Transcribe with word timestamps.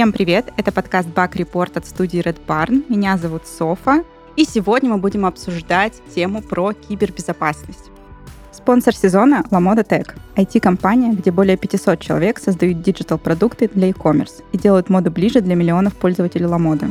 Всем 0.00 0.12
привет! 0.12 0.50
Это 0.56 0.72
подкаст 0.72 1.10
Bug 1.10 1.32
Report 1.32 1.76
от 1.76 1.84
студии 1.84 2.22
Red 2.22 2.38
Barn. 2.46 2.84
Меня 2.88 3.18
зовут 3.18 3.46
Софа. 3.46 4.02
И 4.34 4.46
сегодня 4.46 4.88
мы 4.88 4.96
будем 4.96 5.26
обсуждать 5.26 6.00
тему 6.14 6.40
про 6.40 6.72
кибербезопасность. 6.72 7.90
Спонсор 8.50 8.94
сезона— 8.94 9.44
Lamoda 9.50 9.86
Tech, 9.86 10.16
IT-компания, 10.36 11.12
где 11.12 11.30
более 11.30 11.58
500 11.58 12.00
человек 12.00 12.38
создают 12.38 12.80
digital-продукты 12.80 13.68
для 13.68 13.88
e-commerce 13.88 14.42
и 14.52 14.56
делают 14.56 14.88
моду 14.88 15.10
ближе 15.10 15.42
для 15.42 15.54
миллионов 15.54 15.94
пользователей 15.94 16.46
Lamoda. 16.46 16.90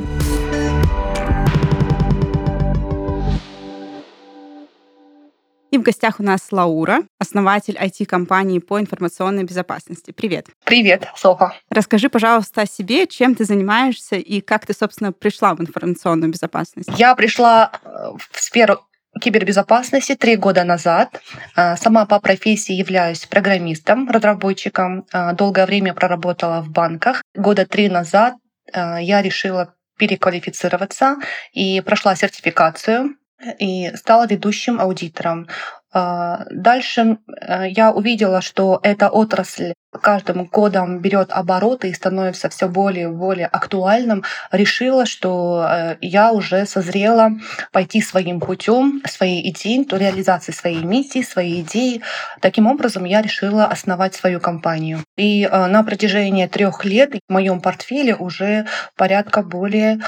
Гостях 5.89 6.20
у 6.20 6.23
нас 6.23 6.52
Лаура, 6.52 6.99
основатель 7.17 7.75
IT-компании 7.75 8.59
по 8.59 8.79
информационной 8.79 9.43
безопасности. 9.43 10.12
Привет. 10.12 10.45
Привет, 10.63 11.07
Софа. 11.16 11.55
Расскажи, 11.71 12.09
пожалуйста, 12.09 12.62
о 12.62 12.65
себе, 12.67 13.07
чем 13.07 13.34
ты 13.34 13.43
занимаешься 13.43 14.15
и 14.15 14.39
как 14.41 14.67
ты, 14.67 14.75
собственно, 14.75 15.12
пришла 15.12 15.55
в 15.55 15.62
информационную 15.62 16.31
безопасность. 16.31 16.89
Я 16.95 17.15
пришла 17.15 17.71
э, 17.71 17.88
в 18.20 18.39
сферу 18.39 18.81
кибербезопасности 19.20 20.13
три 20.13 20.35
года 20.35 20.63
назад. 20.63 21.23
Э, 21.55 21.75
сама 21.75 22.05
по 22.05 22.20
профессии 22.20 22.73
являюсь 22.73 23.26
программистом, 23.26 24.12
разработчиком. 24.12 25.07
Э, 25.12 25.34
долгое 25.34 25.65
время 25.65 25.95
проработала 25.95 26.62
в 26.62 26.70
банках. 26.70 27.23
Года 27.34 27.65
три 27.65 27.90
назад 27.90 28.35
я 28.71 29.23
решила 29.23 29.73
переквалифицироваться 29.98 31.15
и 31.51 31.81
прошла 31.81 32.15
сертификацию 32.15 33.15
и 33.57 33.91
стала 33.95 34.27
ведущим 34.27 34.79
аудитором. 34.79 35.48
А, 35.91 36.45
дальше 36.51 37.18
э, 37.41 37.70
я 37.70 37.91
увидела, 37.91 38.41
что 38.41 38.79
эта 38.84 39.09
отрасль 39.09 39.73
каждым 40.01 40.45
годом 40.45 40.99
берет 40.99 41.32
обороты 41.32 41.90
и 41.90 41.93
становится 41.93 42.48
все 42.49 42.68
более 42.68 43.05
и 43.05 43.12
более 43.12 43.48
актуальным. 43.48 44.23
Решила, 44.51 45.07
что 45.07 45.67
э, 45.67 45.98
я 46.01 46.32
уже 46.32 46.67
созрела 46.67 47.32
пойти 47.71 48.01
своим 48.01 48.40
путем, 48.40 49.01
своей 49.10 49.49
идеей, 49.49 49.84
то 49.85 49.98
реализации 49.98 50.51
своей 50.51 50.84
миссии, 50.84 51.23
своей 51.23 51.62
идеи. 51.62 52.01
Таким 52.40 52.67
образом, 52.67 53.05
я 53.05 53.23
решила 53.23 53.65
основать 53.65 54.13
свою 54.13 54.40
компанию. 54.40 54.99
И 55.17 55.43
э, 55.43 55.65
на 55.65 55.82
протяжении 55.84 56.45
трех 56.45 56.85
лет 56.85 57.15
в 57.27 57.34
моем 57.34 57.60
портфеле 57.62 58.15
уже 58.15 58.67
порядка 58.95 59.41
более, 59.41 59.99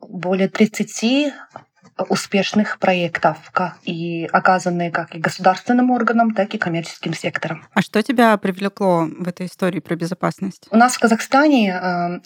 более 0.00 0.48
30 0.48 1.32
успешных 2.08 2.78
проектов, 2.78 3.36
как 3.52 3.78
и 3.84 4.28
оказанные 4.32 4.90
как 4.90 5.14
и 5.14 5.18
государственным 5.18 5.90
органам, 5.90 6.32
так 6.32 6.54
и 6.54 6.58
коммерческим 6.58 7.14
сектором. 7.14 7.66
А 7.72 7.82
что 7.82 8.02
тебя 8.02 8.36
привлекло 8.36 9.06
в 9.06 9.28
этой 9.28 9.46
истории 9.46 9.80
про 9.80 9.96
безопасность? 9.96 10.66
У 10.70 10.76
нас 10.76 10.94
в 10.94 10.98
Казахстане 11.00 11.72
э, 11.72 12.20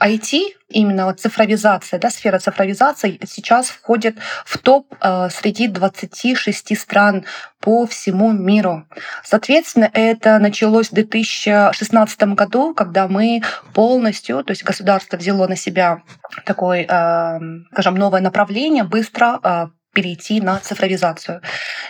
IT, 0.00 0.54
именно 0.68 1.06
вот 1.06 1.18
цифровизация, 1.20 1.98
да, 1.98 2.10
сфера 2.10 2.38
цифровизации 2.38 3.18
сейчас 3.26 3.68
входит 3.68 4.16
в 4.44 4.58
топ 4.58 4.94
э, 5.00 5.28
среди 5.30 5.66
26 5.66 6.78
стран 6.78 7.24
по 7.60 7.86
всему 7.86 8.32
миру. 8.32 8.86
Соответственно, 9.24 9.90
это 9.92 10.38
началось 10.38 10.90
в 10.90 10.94
2016 10.94 12.22
году, 12.34 12.74
когда 12.74 13.08
мы 13.08 13.42
полностью, 13.74 14.44
то 14.44 14.52
есть 14.52 14.62
государство 14.62 15.16
взяло 15.16 15.48
на 15.48 15.56
себя 15.56 16.02
такое, 16.44 16.84
э, 16.88 17.40
скажем, 17.72 17.96
новое 17.96 18.20
направление, 18.20 18.84
быстро 18.84 19.40
э, 19.42 19.66
перейти 19.92 20.40
на 20.40 20.58
цифровизацию. 20.60 21.42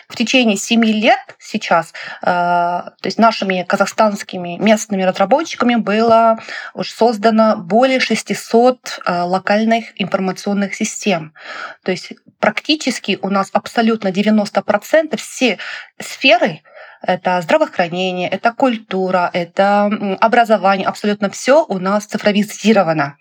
В 0.09 0.16
течение 0.16 0.56
семи 0.56 0.92
лет 0.92 1.19
сейчас, 1.38 1.92
э, 2.22 2.26
то 2.26 2.94
есть 3.04 3.19
нашими 3.19 3.64
казахстанскими 3.69 4.56
местными 4.59 5.03
разработчиками 5.03 5.75
было 5.75 6.38
уже 6.75 6.91
создано 6.91 7.56
более 7.56 8.00
600 8.00 9.00
э, 9.04 9.22
локальных 9.22 10.00
информационных 10.00 10.75
систем. 10.75 11.34
То 11.82 11.91
есть 11.91 12.12
практически 12.41 13.19
у 13.20 13.31
нас 13.31 13.50
абсолютно 13.53 14.09
90% 14.09 15.16
все 15.16 15.59
сферы 16.00 16.62
это 17.03 17.41
здравоохранение, 17.41 18.28
это 18.28 18.53
культура, 18.53 19.31
это 19.32 19.91
образование, 20.20 20.86
абсолютно 20.86 21.31
все 21.31 21.64
у 21.64 21.78
нас 21.78 22.06
цифровизировано. 22.06 23.16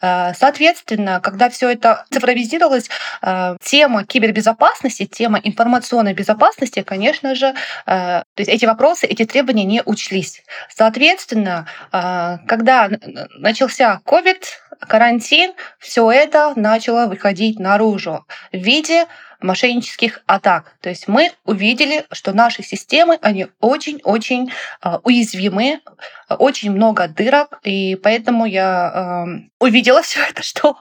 Э, 0.00 0.32
соответственно, 0.34 1.20
когда 1.20 1.48
все 1.50 1.70
это 1.70 2.04
цифровизировалось, 2.10 2.88
э, 3.22 3.56
тема 3.62 4.04
кибербезопасности, 4.04 5.06
тема 5.06 5.40
информационной 5.42 6.14
безопасности, 6.14 6.82
конечно 6.82 7.34
же, 7.34 7.48
э, 7.48 7.54
то 7.86 8.24
есть 8.36 8.50
эти 8.50 8.64
вопросы, 8.64 9.06
эти 9.06 9.24
требования 9.24 9.64
не 9.64 9.82
учлись. 9.84 10.42
Соответственно, 10.68 11.66
когда 11.90 12.90
начался 13.38 14.00
COVID, 14.04 14.42
карантин, 14.80 15.52
все 15.78 16.10
это 16.10 16.52
начало 16.56 17.06
выходить 17.06 17.58
наружу 17.58 18.26
в 18.52 18.56
виде 18.56 19.06
мошеннических 19.40 20.22
атак. 20.26 20.74
То 20.80 20.88
есть 20.88 21.06
мы 21.08 21.30
увидели, 21.44 22.06
что 22.10 22.32
наши 22.32 22.62
системы, 22.62 23.18
они 23.22 23.46
очень-очень 23.60 24.52
а, 24.80 24.98
уязвимы, 25.04 25.80
очень 26.28 26.72
много 26.72 27.08
дырок, 27.08 27.60
и 27.62 27.96
поэтому 27.96 28.46
я 28.46 29.26
э, 29.26 29.48
увидела 29.60 30.02
все 30.02 30.20
это, 30.28 30.42
что 30.42 30.76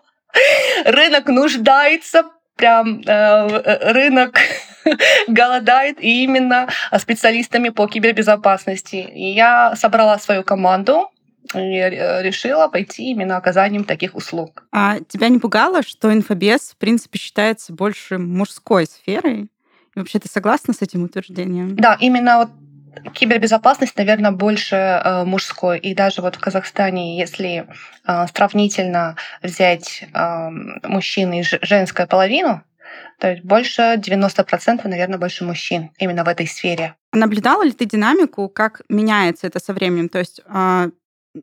рынок 0.85 1.27
нуждается 1.27 2.23
прям 2.55 3.01
э, 3.05 3.91
рынок 3.91 4.39
голодает 5.27 5.97
именно 6.01 6.67
специалистами 6.97 7.69
по 7.69 7.87
кибербезопасности. 7.87 8.95
И 8.95 9.31
я 9.31 9.75
собрала 9.75 10.17
свою 10.17 10.43
команду, 10.43 11.11
решила 11.53 12.67
пойти 12.67 13.11
именно 13.11 13.37
оказанием 13.37 13.83
таких 13.83 14.15
услуг. 14.15 14.63
А 14.71 14.99
тебя 15.07 15.29
не 15.29 15.39
пугало, 15.39 15.83
что 15.83 16.13
инфобес, 16.13 16.71
в 16.71 16.77
принципе, 16.77 17.19
считается 17.19 17.73
больше 17.73 18.17
мужской 18.17 18.85
сферой? 18.85 19.49
И 19.95 19.99
вообще 19.99 20.19
ты 20.19 20.29
согласна 20.29 20.73
с 20.73 20.81
этим 20.81 21.03
утверждением? 21.03 21.75
Да, 21.75 21.97
именно 21.99 22.37
вот 22.37 22.49
кибербезопасность, 23.13 23.97
наверное, 23.97 24.31
больше 24.31 24.75
э, 24.75 25.23
мужской. 25.23 25.79
И 25.79 25.93
даже 25.93 26.21
вот 26.21 26.35
в 26.35 26.39
Казахстане, 26.39 27.17
если 27.17 27.67
э, 28.05 28.25
сравнительно 28.33 29.15
взять 29.41 30.03
э, 30.13 30.49
мужчин 30.83 31.33
и 31.33 31.43
женскую 31.43 32.07
половину, 32.07 32.63
то 33.19 33.31
есть 33.31 33.43
больше 33.43 33.95
90%, 33.97 34.87
наверное, 34.87 35.17
больше 35.17 35.43
мужчин 35.43 35.91
именно 35.97 36.23
в 36.23 36.27
этой 36.27 36.47
сфере. 36.47 36.95
Наблюдала 37.13 37.63
ли 37.63 37.71
ты 37.71 37.85
динамику, 37.85 38.47
как 38.49 38.81
меняется 38.89 39.47
это 39.47 39.59
со 39.59 39.73
временем? 39.73 40.09
То 40.09 40.19
есть 40.19 40.41
а, 40.47 40.89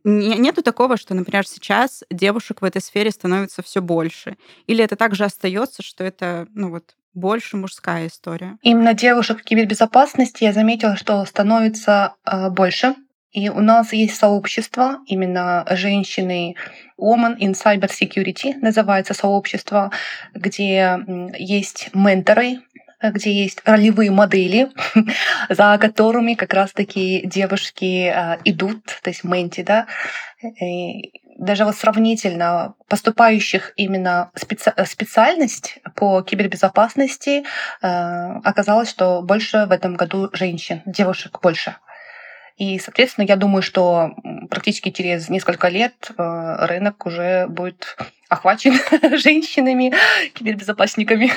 Нету 0.04 0.62
такого, 0.62 0.96
что, 0.96 1.14
например, 1.14 1.46
сейчас 1.46 2.02
девушек 2.10 2.62
в 2.62 2.64
этой 2.64 2.82
сфере 2.82 3.10
становится 3.10 3.62
все 3.62 3.80
больше. 3.80 4.36
Или 4.66 4.82
это 4.82 4.96
также 4.96 5.24
остается, 5.24 5.82
что 5.82 6.04
это, 6.04 6.46
ну 6.54 6.70
вот, 6.70 6.94
больше 7.14 7.56
мужская 7.56 8.08
история? 8.08 8.58
Именно 8.62 8.94
девушек 8.94 9.40
в 9.40 9.44
кибербезопасности 9.44 10.44
я 10.44 10.52
заметила, 10.52 10.96
что 10.96 11.24
становится 11.24 12.14
э, 12.24 12.50
больше. 12.50 12.94
И 13.30 13.48
у 13.48 13.60
нас 13.60 13.92
есть 13.92 14.14
сообщество, 14.14 15.00
именно 15.06 15.66
женщины 15.72 16.54
Women 17.00 17.36
in 17.38 17.54
Cyber 17.54 17.90
Security 17.90 18.54
называется 18.60 19.12
сообщество, 19.12 19.90
где 20.34 21.00
есть 21.36 21.90
менторы, 21.92 22.60
где 23.10 23.32
есть 23.32 23.60
ролевые 23.64 24.10
модели, 24.10 24.70
за 25.48 25.78
которыми 25.78 26.34
как 26.34 26.52
раз-таки 26.54 27.22
девушки 27.24 28.06
а, 28.06 28.38
идут, 28.44 28.84
то 29.02 29.10
есть 29.10 29.24
менти, 29.24 29.62
да, 29.62 29.86
и 30.60 31.12
даже 31.38 31.64
вот 31.64 31.76
сравнительно 31.76 32.74
поступающих 32.88 33.72
именно 33.76 34.30
специ... 34.34 34.72
специальность 34.86 35.78
по 35.96 36.22
кибербезопасности 36.22 37.44
э, 37.82 38.32
оказалось, 38.44 38.88
что 38.88 39.22
больше 39.22 39.66
в 39.66 39.72
этом 39.72 39.96
году 39.96 40.30
женщин, 40.32 40.82
девушек 40.86 41.40
больше. 41.42 41.76
И, 42.56 42.78
соответственно, 42.78 43.26
я 43.26 43.36
думаю, 43.36 43.62
что 43.62 44.14
практически 44.48 44.90
через 44.90 45.28
несколько 45.28 45.68
лет 45.68 46.10
э, 46.16 46.66
рынок 46.66 47.04
уже 47.04 47.48
будет 47.48 47.96
охвачен 48.34 48.74
женщинами, 49.18 49.92
кибербезопасниками. 50.34 51.32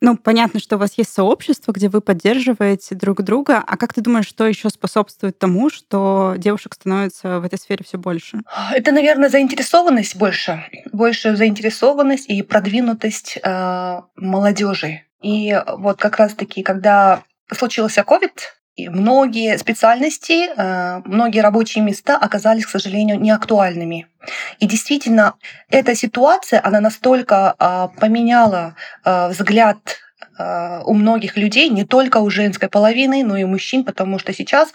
Ну, 0.00 0.16
понятно, 0.16 0.60
что 0.60 0.76
у 0.76 0.78
вас 0.78 0.92
есть 0.96 1.12
сообщество, 1.12 1.72
где 1.72 1.88
вы 1.88 2.00
поддерживаете 2.00 2.94
друг 2.94 3.22
друга. 3.22 3.62
А 3.66 3.76
как 3.76 3.94
ты 3.94 4.00
думаешь, 4.00 4.26
что 4.26 4.46
еще 4.46 4.68
способствует 4.68 5.38
тому, 5.38 5.70
что 5.70 6.34
девушек 6.36 6.74
становится 6.74 7.40
в 7.40 7.44
этой 7.44 7.58
сфере 7.58 7.84
все 7.84 7.98
больше? 7.98 8.40
Это, 8.72 8.92
наверное, 8.92 9.28
заинтересованность 9.28 10.16
больше. 10.16 10.64
Больше 10.92 11.36
заинтересованность 11.36 12.28
и 12.28 12.42
продвинутость 12.42 13.38
э, 13.42 14.00
молодежи. 14.16 15.02
И 15.22 15.56
вот 15.78 15.98
как 16.00 16.18
раз-таки, 16.18 16.62
когда 16.62 17.22
случился 17.52 18.02
COVID, 18.02 18.32
многие 18.78 19.58
специальности, 19.58 20.48
э, 20.56 21.02
многие 21.04 21.40
рабочие 21.40 21.84
места 21.84 22.16
оказались, 22.16 22.66
к 22.66 22.70
сожалению, 22.70 23.20
неактуальными. 23.20 24.06
И 24.60 24.66
действительно, 24.66 25.34
эта 25.68 25.94
ситуация, 25.94 26.60
она 26.64 26.80
настолько 26.80 27.54
а, 27.58 27.88
поменяла 27.88 28.76
а, 29.04 29.28
взгляд 29.28 29.98
а, 30.38 30.82
у 30.84 30.94
многих 30.94 31.36
людей, 31.36 31.68
не 31.68 31.84
только 31.84 32.18
у 32.18 32.30
женской 32.30 32.68
половины, 32.68 33.24
но 33.24 33.36
и 33.36 33.44
у 33.44 33.48
мужчин, 33.48 33.84
потому 33.84 34.18
что 34.18 34.32
сейчас 34.32 34.72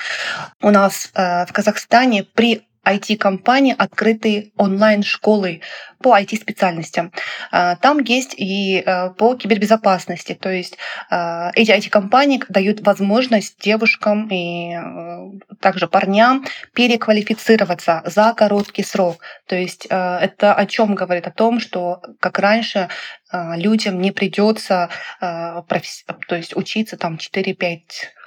у 0.62 0.70
нас 0.70 1.10
в 1.14 1.48
Казахстане 1.52 2.24
при 2.24 2.67
IT-компаний 2.88 3.76
открыты 3.78 4.52
онлайн-школы 4.58 5.62
по 6.02 6.18
IT-специальностям. 6.18 7.12
А, 7.52 7.76
там 7.76 8.00
есть 8.00 8.34
и 8.38 8.84
э, 8.86 9.10
по 9.12 9.36
кибербезопасности. 9.36 10.34
То 10.40 10.50
есть 10.50 10.78
а, 11.10 11.52
эти 11.56 11.72
IT-компании 11.72 12.42
дают 12.50 12.82
возможность 12.82 13.60
девушкам 13.60 14.28
и 14.30 14.74
э, 14.76 15.56
также 15.60 15.88
парням 15.88 16.46
переквалифицироваться 16.74 18.04
за 18.06 18.34
короткий 18.34 18.84
срок. 18.84 19.18
То 19.48 19.56
есть 19.56 19.88
э, 19.90 20.18
это 20.22 20.54
о 20.54 20.66
чем 20.66 20.96
говорит? 20.96 21.28
О 21.28 21.32
том, 21.32 21.60
что 21.60 22.02
как 22.20 22.40
раньше 22.40 22.90
людям 23.34 24.00
не 24.00 24.12
придется 24.12 24.90
то 25.20 26.36
есть 26.38 26.56
учиться 26.56 26.96
там 26.96 27.16
4-5 27.16 27.80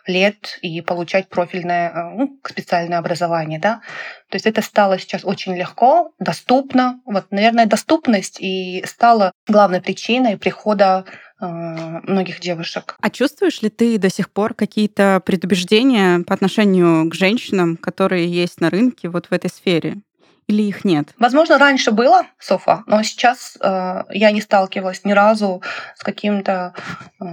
лет 0.06 0.58
и 0.62 0.80
получать 0.80 1.28
профильное 1.28 1.90
э, 1.90 2.14
ну, 2.16 2.40
специальное 2.44 2.98
образование, 2.98 3.58
да. 3.58 3.80
То 4.28 4.36
есть 4.36 4.46
это 4.46 4.62
стало 4.62 4.98
сейчас 4.98 5.24
очень 5.24 5.56
легко, 5.56 6.12
доступно. 6.18 7.00
Вот, 7.04 7.26
наверное, 7.30 7.66
доступность 7.66 8.38
и 8.40 8.82
стала 8.86 9.32
главной 9.48 9.80
причиной 9.80 10.38
прихода 10.38 11.04
э, 11.40 11.46
многих 11.46 12.40
девушек. 12.40 12.96
А 13.00 13.10
чувствуешь 13.10 13.62
ли 13.62 13.70
ты 13.70 13.98
до 13.98 14.10
сих 14.10 14.30
пор 14.30 14.54
какие-то 14.54 15.20
предубеждения 15.24 16.20
по 16.20 16.34
отношению 16.34 17.08
к 17.10 17.14
женщинам, 17.14 17.76
которые 17.76 18.26
есть 18.26 18.60
на 18.60 18.70
рынке 18.70 19.08
вот 19.08 19.26
в 19.26 19.32
этой 19.32 19.50
сфере? 19.50 19.98
Или 20.46 20.62
их 20.62 20.84
нет? 20.84 21.10
Возможно, 21.16 21.58
раньше 21.58 21.92
было, 21.92 22.26
Софа, 22.40 22.82
но 22.86 23.04
сейчас 23.04 23.56
э, 23.60 24.02
я 24.10 24.32
не 24.32 24.40
сталкивалась 24.40 25.04
ни 25.04 25.12
разу 25.12 25.62
с 25.94 26.02
каким-то 26.02 26.74
э, 27.20 27.24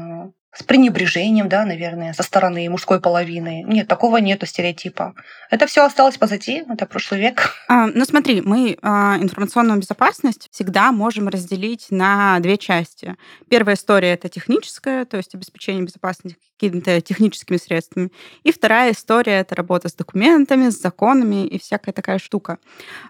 с 0.57 0.63
пренебрежением, 0.63 1.49
да, 1.49 1.65
наверное, 1.65 2.13
со 2.13 2.23
стороны 2.23 2.67
мужской 2.69 2.99
половины. 2.99 3.63
Нет, 3.67 3.87
такого 3.87 4.17
нету 4.17 4.45
стереотипа. 4.45 5.13
Это 5.51 5.67
все 5.67 5.85
осталось 5.85 6.17
позади, 6.17 6.63
это 6.67 6.85
прошлый 6.85 7.21
век. 7.21 7.53
А, 7.67 7.87
ну 7.87 8.05
смотри, 8.05 8.41
мы 8.41 8.77
а, 8.81 9.17
информационную 9.19 9.79
безопасность 9.79 10.47
всегда 10.51 10.91
можем 10.91 11.27
разделить 11.27 11.87
на 11.91 12.39
две 12.39 12.57
части. 12.57 13.15
Первая 13.49 13.75
история 13.75 14.13
это 14.13 14.29
техническая, 14.29 15.05
то 15.05 15.17
есть 15.17 15.35
обеспечение 15.35 15.83
безопасности 15.83 16.46
какими-то 16.59 17.01
техническими 17.01 17.57
средствами. 17.57 18.11
И 18.43 18.51
вторая 18.51 18.91
история 18.91 19.39
это 19.39 19.55
работа 19.55 19.89
с 19.89 19.93
документами, 19.93 20.69
с 20.69 20.81
законами 20.81 21.45
и 21.45 21.59
всякая 21.59 21.91
такая 21.91 22.19
штука. 22.19 22.57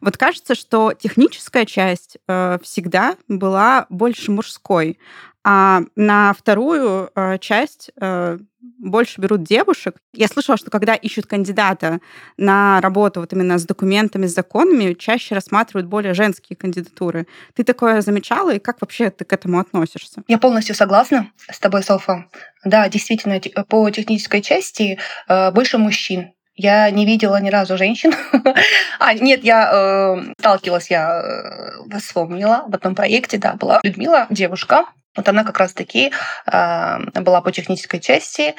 Вот 0.01 0.17
кажется, 0.17 0.55
что 0.55 0.94
техническая 0.94 1.65
часть 1.65 2.17
э, 2.27 2.57
всегда 2.61 3.15
была 3.27 3.85
больше 3.89 4.31
мужской, 4.31 4.99
а 5.44 5.83
на 5.95 6.33
вторую 6.33 7.09
э, 7.15 7.38
часть 7.39 7.91
э, 7.99 8.38
больше 8.78 9.22
берут 9.22 9.44
девушек. 9.44 9.98
Я 10.14 10.28
слышала, 10.28 10.58
что 10.58 10.69
когда 10.69 10.96
ищут 10.96 11.25
кандидата 11.25 12.00
на 12.38 12.81
работу 12.81 13.22
вот 13.22 13.34
именно 13.34 13.58
с 13.58 13.66
документами, 13.66 14.28
с 14.28 14.34
законами, 14.34 14.94
чаще 14.94 15.36
рассматривают 15.36 15.88
более 15.88 16.14
женские 16.14 16.56
кандидатуры. 16.56 17.28
Ты 17.54 17.64
такое 17.64 18.02
замечала, 18.02 18.54
и 18.54 18.60
как 18.60 18.81
вообще 18.81 19.10
ты 19.10 19.25
к 19.25 19.34
этому 19.34 19.60
относишься? 19.60 20.24
Я 20.28 20.38
полностью 20.38 20.75
согласна 20.75 21.31
с 21.50 21.60
тобой, 21.60 21.84
Софа. 21.84 22.25
Да, 22.64 22.90
действительно, 22.90 23.40
по 23.68 23.90
технической 23.90 24.42
части 24.42 25.00
э, 25.28 25.52
больше 25.52 25.78
мужчин. 25.78 26.34
Я 26.57 26.89
не 26.89 27.06
видела 27.06 27.39
ни 27.39 27.50
разу 27.50 27.77
женщин. 27.77 28.12
а, 29.00 29.13
нет, 29.13 29.44
я 29.44 29.69
э, 29.71 30.33
сталкивалась, 30.39 30.89
я 30.89 31.21
э, 31.21 32.00
вспомнила 32.00 32.65
в 32.68 32.74
одном 32.74 32.95
проекте, 32.95 33.38
да, 33.38 33.54
была 33.54 33.80
Людмила, 33.83 34.25
девушка, 34.31 34.86
вот 35.15 35.30
она 35.30 35.44
как 35.44 35.59
раз-таки 35.59 36.12
э, 36.51 37.21
была 37.21 37.42
по 37.42 37.51
технической 37.51 38.00
части. 38.00 38.56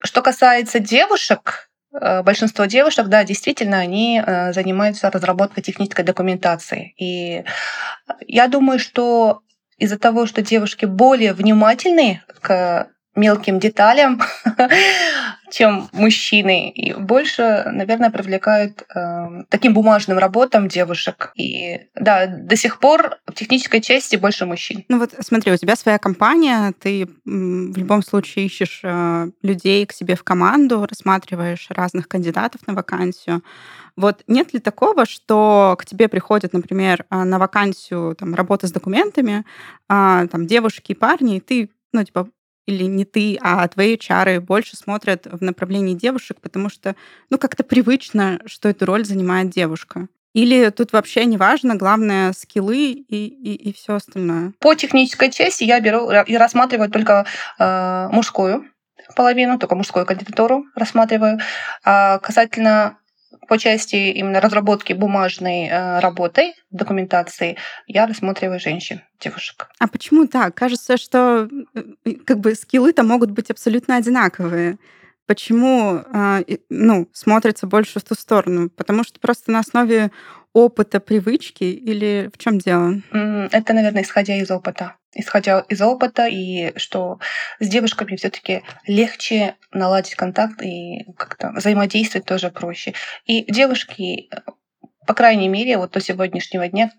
Что 0.00 0.22
касается 0.22 0.78
девушек, 0.78 1.68
э, 2.00 2.22
большинство 2.22 2.66
девушек, 2.66 3.06
да, 3.06 3.24
действительно, 3.24 3.78
они 3.78 4.22
э, 4.24 4.52
занимаются 4.52 5.10
разработкой 5.10 5.64
технической 5.64 6.04
документации. 6.04 6.94
И 6.96 7.44
я 8.28 8.46
думаю, 8.46 8.78
что 8.78 9.42
из-за 9.78 9.98
того, 9.98 10.26
что 10.26 10.42
девушки 10.42 10.84
более 10.84 11.32
внимательны 11.32 12.22
к 12.40 12.88
мелким 13.16 13.58
деталям, 13.58 14.20
чем 15.50 15.88
мужчины. 15.92 16.70
И 16.70 16.92
больше, 16.92 17.64
наверное, 17.72 18.10
привлекают 18.10 18.82
э, 18.94 19.44
таким 19.48 19.74
бумажным 19.74 20.18
работам 20.18 20.68
девушек. 20.68 21.32
И 21.34 21.80
да, 21.94 22.26
до 22.26 22.56
сих 22.56 22.78
пор 22.78 23.18
в 23.26 23.32
технической 23.34 23.80
части 23.80 24.16
больше 24.16 24.46
мужчин. 24.46 24.84
Ну 24.88 24.98
вот 24.98 25.14
смотри, 25.20 25.52
у 25.52 25.56
тебя 25.56 25.76
своя 25.76 25.98
компания, 25.98 26.72
ты 26.78 27.08
в 27.24 27.76
любом 27.76 28.02
случае 28.02 28.46
ищешь 28.46 28.80
э, 28.84 29.30
людей 29.42 29.86
к 29.86 29.92
себе 29.92 30.14
в 30.14 30.22
команду, 30.22 30.86
рассматриваешь 30.88 31.68
разных 31.70 32.08
кандидатов 32.08 32.60
на 32.66 32.74
вакансию. 32.74 33.42
Вот 33.96 34.22
нет 34.26 34.52
ли 34.52 34.60
такого, 34.60 35.06
что 35.06 35.74
к 35.78 35.86
тебе 35.86 36.08
приходят, 36.08 36.52
например, 36.52 37.06
э, 37.10 37.24
на 37.24 37.38
вакансию 37.38 38.14
там, 38.14 38.34
работы 38.34 38.66
с 38.66 38.72
документами, 38.72 39.44
а, 39.88 40.26
там, 40.26 40.46
девушки 40.46 40.92
и 40.92 40.94
парни, 40.94 41.36
и 41.36 41.40
ты 41.40 41.70
ну, 41.92 42.04
типа, 42.04 42.28
или 42.66 42.84
не 42.84 43.04
ты, 43.04 43.38
а 43.40 43.66
твои 43.68 43.96
чары 43.96 44.40
больше 44.40 44.76
смотрят 44.76 45.26
в 45.26 45.42
направлении 45.42 45.94
девушек, 45.94 46.38
потому 46.40 46.68
что, 46.68 46.96
ну, 47.30 47.38
как-то 47.38 47.64
привычно, 47.64 48.40
что 48.46 48.68
эту 48.68 48.86
роль 48.86 49.04
занимает 49.04 49.50
девушка. 49.50 50.08
Или 50.34 50.68
тут 50.68 50.92
вообще 50.92 51.24
не 51.24 51.38
важно, 51.38 51.76
главное 51.76 52.34
скиллы 52.34 52.90
и, 52.90 53.26
и, 53.26 53.54
и 53.54 53.72
все 53.72 53.94
остальное? 53.94 54.52
По 54.58 54.74
технической 54.74 55.30
части 55.30 55.64
я 55.64 55.80
беру 55.80 56.10
и 56.10 56.36
рассматриваю 56.36 56.90
только 56.90 57.24
э, 57.58 58.08
мужскую 58.12 58.66
половину, 59.14 59.58
только 59.58 59.76
мужскую 59.76 60.04
кандидатуру 60.04 60.66
рассматриваю. 60.74 61.38
А 61.84 62.18
касательно 62.18 62.98
по 63.48 63.58
части 63.58 63.96
именно 63.96 64.40
разработки 64.40 64.92
бумажной 64.92 65.66
э, 65.66 66.00
работы, 66.00 66.54
документации, 66.70 67.56
я 67.86 68.06
рассматриваю 68.06 68.60
женщин, 68.60 69.02
девушек. 69.20 69.68
А 69.78 69.88
почему 69.88 70.26
так? 70.26 70.54
Кажется, 70.54 70.96
что 70.96 71.48
э, 71.74 72.12
как 72.24 72.40
бы 72.40 72.54
скиллы-то 72.54 73.02
могут 73.02 73.30
быть 73.30 73.50
абсолютно 73.50 73.96
одинаковые. 73.96 74.78
Почему 75.26 75.96
э, 75.96 76.44
ну, 76.70 77.08
смотрится 77.12 77.66
больше 77.66 78.00
в 78.00 78.04
ту 78.04 78.14
сторону? 78.14 78.70
Потому 78.70 79.04
что 79.04 79.18
просто 79.20 79.50
на 79.50 79.60
основе 79.60 80.10
опыта, 80.56 81.00
привычки 81.00 81.64
или 81.64 82.30
в 82.32 82.38
чем 82.38 82.58
дело? 82.58 83.02
Это, 83.52 83.74
наверное, 83.74 84.02
исходя 84.02 84.36
из 84.36 84.50
опыта. 84.50 84.96
Исходя 85.14 85.60
из 85.68 85.82
опыта, 85.82 86.26
и 86.26 86.72
что 86.78 87.20
с 87.60 87.68
девушками 87.68 88.16
все 88.16 88.30
таки 88.30 88.62
легче 88.86 89.56
наладить 89.70 90.14
контакт 90.14 90.62
и 90.62 91.04
как-то 91.18 91.52
взаимодействовать 91.52 92.26
тоже 92.26 92.50
проще. 92.50 92.94
И 93.26 93.44
девушки, 93.52 94.30
по 95.06 95.12
крайней 95.12 95.48
мере, 95.48 95.76
вот 95.76 95.90
до 95.90 96.00
сегодняшнего 96.00 96.66
дня 96.68 96.90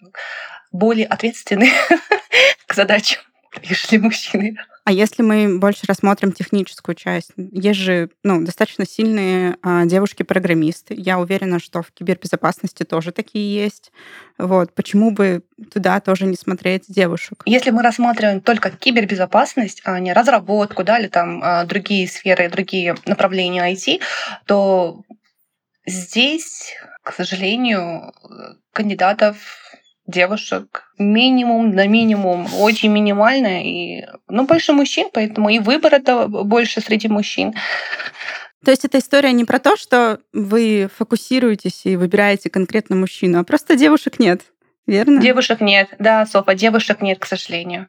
более 0.71 1.07
ответственны 1.07 1.69
к 2.67 2.75
задачам, 2.75 3.21
нежели 3.63 3.97
мужчины. 3.99 4.57
А 4.87 4.91
если 4.91 5.21
мы 5.21 5.59
больше 5.59 5.81
рассмотрим 5.85 6.31
техническую 6.31 6.95
часть, 6.95 7.31
есть 7.35 7.79
же 7.79 8.09
ну, 8.23 8.41
достаточно 8.41 8.85
сильные 8.85 9.57
а, 9.61 9.83
девушки-программисты. 9.83 10.95
Я 10.97 11.19
уверена, 11.19 11.59
что 11.59 11.81
в 11.81 11.91
кибербезопасности 11.91 12.83
тоже 12.83 13.11
такие 13.11 13.53
есть. 13.53 13.91
Вот. 14.37 14.73
Почему 14.73 15.11
бы 15.11 15.43
туда 15.73 15.99
тоже 15.99 16.25
не 16.25 16.37
смотреть 16.37 16.85
девушек? 16.87 17.41
Если 17.45 17.71
мы 17.71 17.81
рассматриваем 17.81 18.39
только 18.39 18.71
кибербезопасность, 18.71 19.81
а 19.83 19.99
не 19.99 20.13
разработку, 20.13 20.85
да, 20.85 20.99
или 20.99 21.07
там 21.07 21.41
а, 21.43 21.65
другие 21.65 22.07
сферы, 22.07 22.49
другие 22.49 22.95
направления 23.05 23.73
IT, 23.73 24.01
то 24.45 25.01
здесь, 25.85 26.75
к 27.03 27.11
сожалению, 27.11 28.13
кандидатов 28.71 29.66
девушек 30.07 30.91
минимум 30.97 31.75
на 31.75 31.87
минимум, 31.87 32.47
очень 32.59 32.91
минимально. 32.91 33.63
И, 33.63 34.05
ну, 34.27 34.45
больше 34.45 34.73
мужчин, 34.73 35.09
поэтому 35.13 35.49
и 35.49 35.59
выбор 35.59 35.93
это 35.93 36.27
больше 36.27 36.81
среди 36.81 37.07
мужчин. 37.07 37.53
То 38.65 38.71
есть 38.71 38.85
эта 38.85 38.97
история 38.97 39.31
не 39.33 39.45
про 39.45 39.59
то, 39.59 39.77
что 39.77 40.19
вы 40.33 40.89
фокусируетесь 40.97 41.85
и 41.85 41.95
выбираете 41.95 42.49
конкретно 42.49 42.95
мужчину, 42.95 43.39
а 43.39 43.43
просто 43.43 43.75
девушек 43.75 44.19
нет, 44.19 44.41
верно? 44.87 45.21
Девушек 45.21 45.61
нет, 45.61 45.89
да, 45.99 46.25
Софа, 46.25 46.55
девушек 46.55 47.01
нет, 47.01 47.19
к 47.19 47.25
сожалению. 47.25 47.87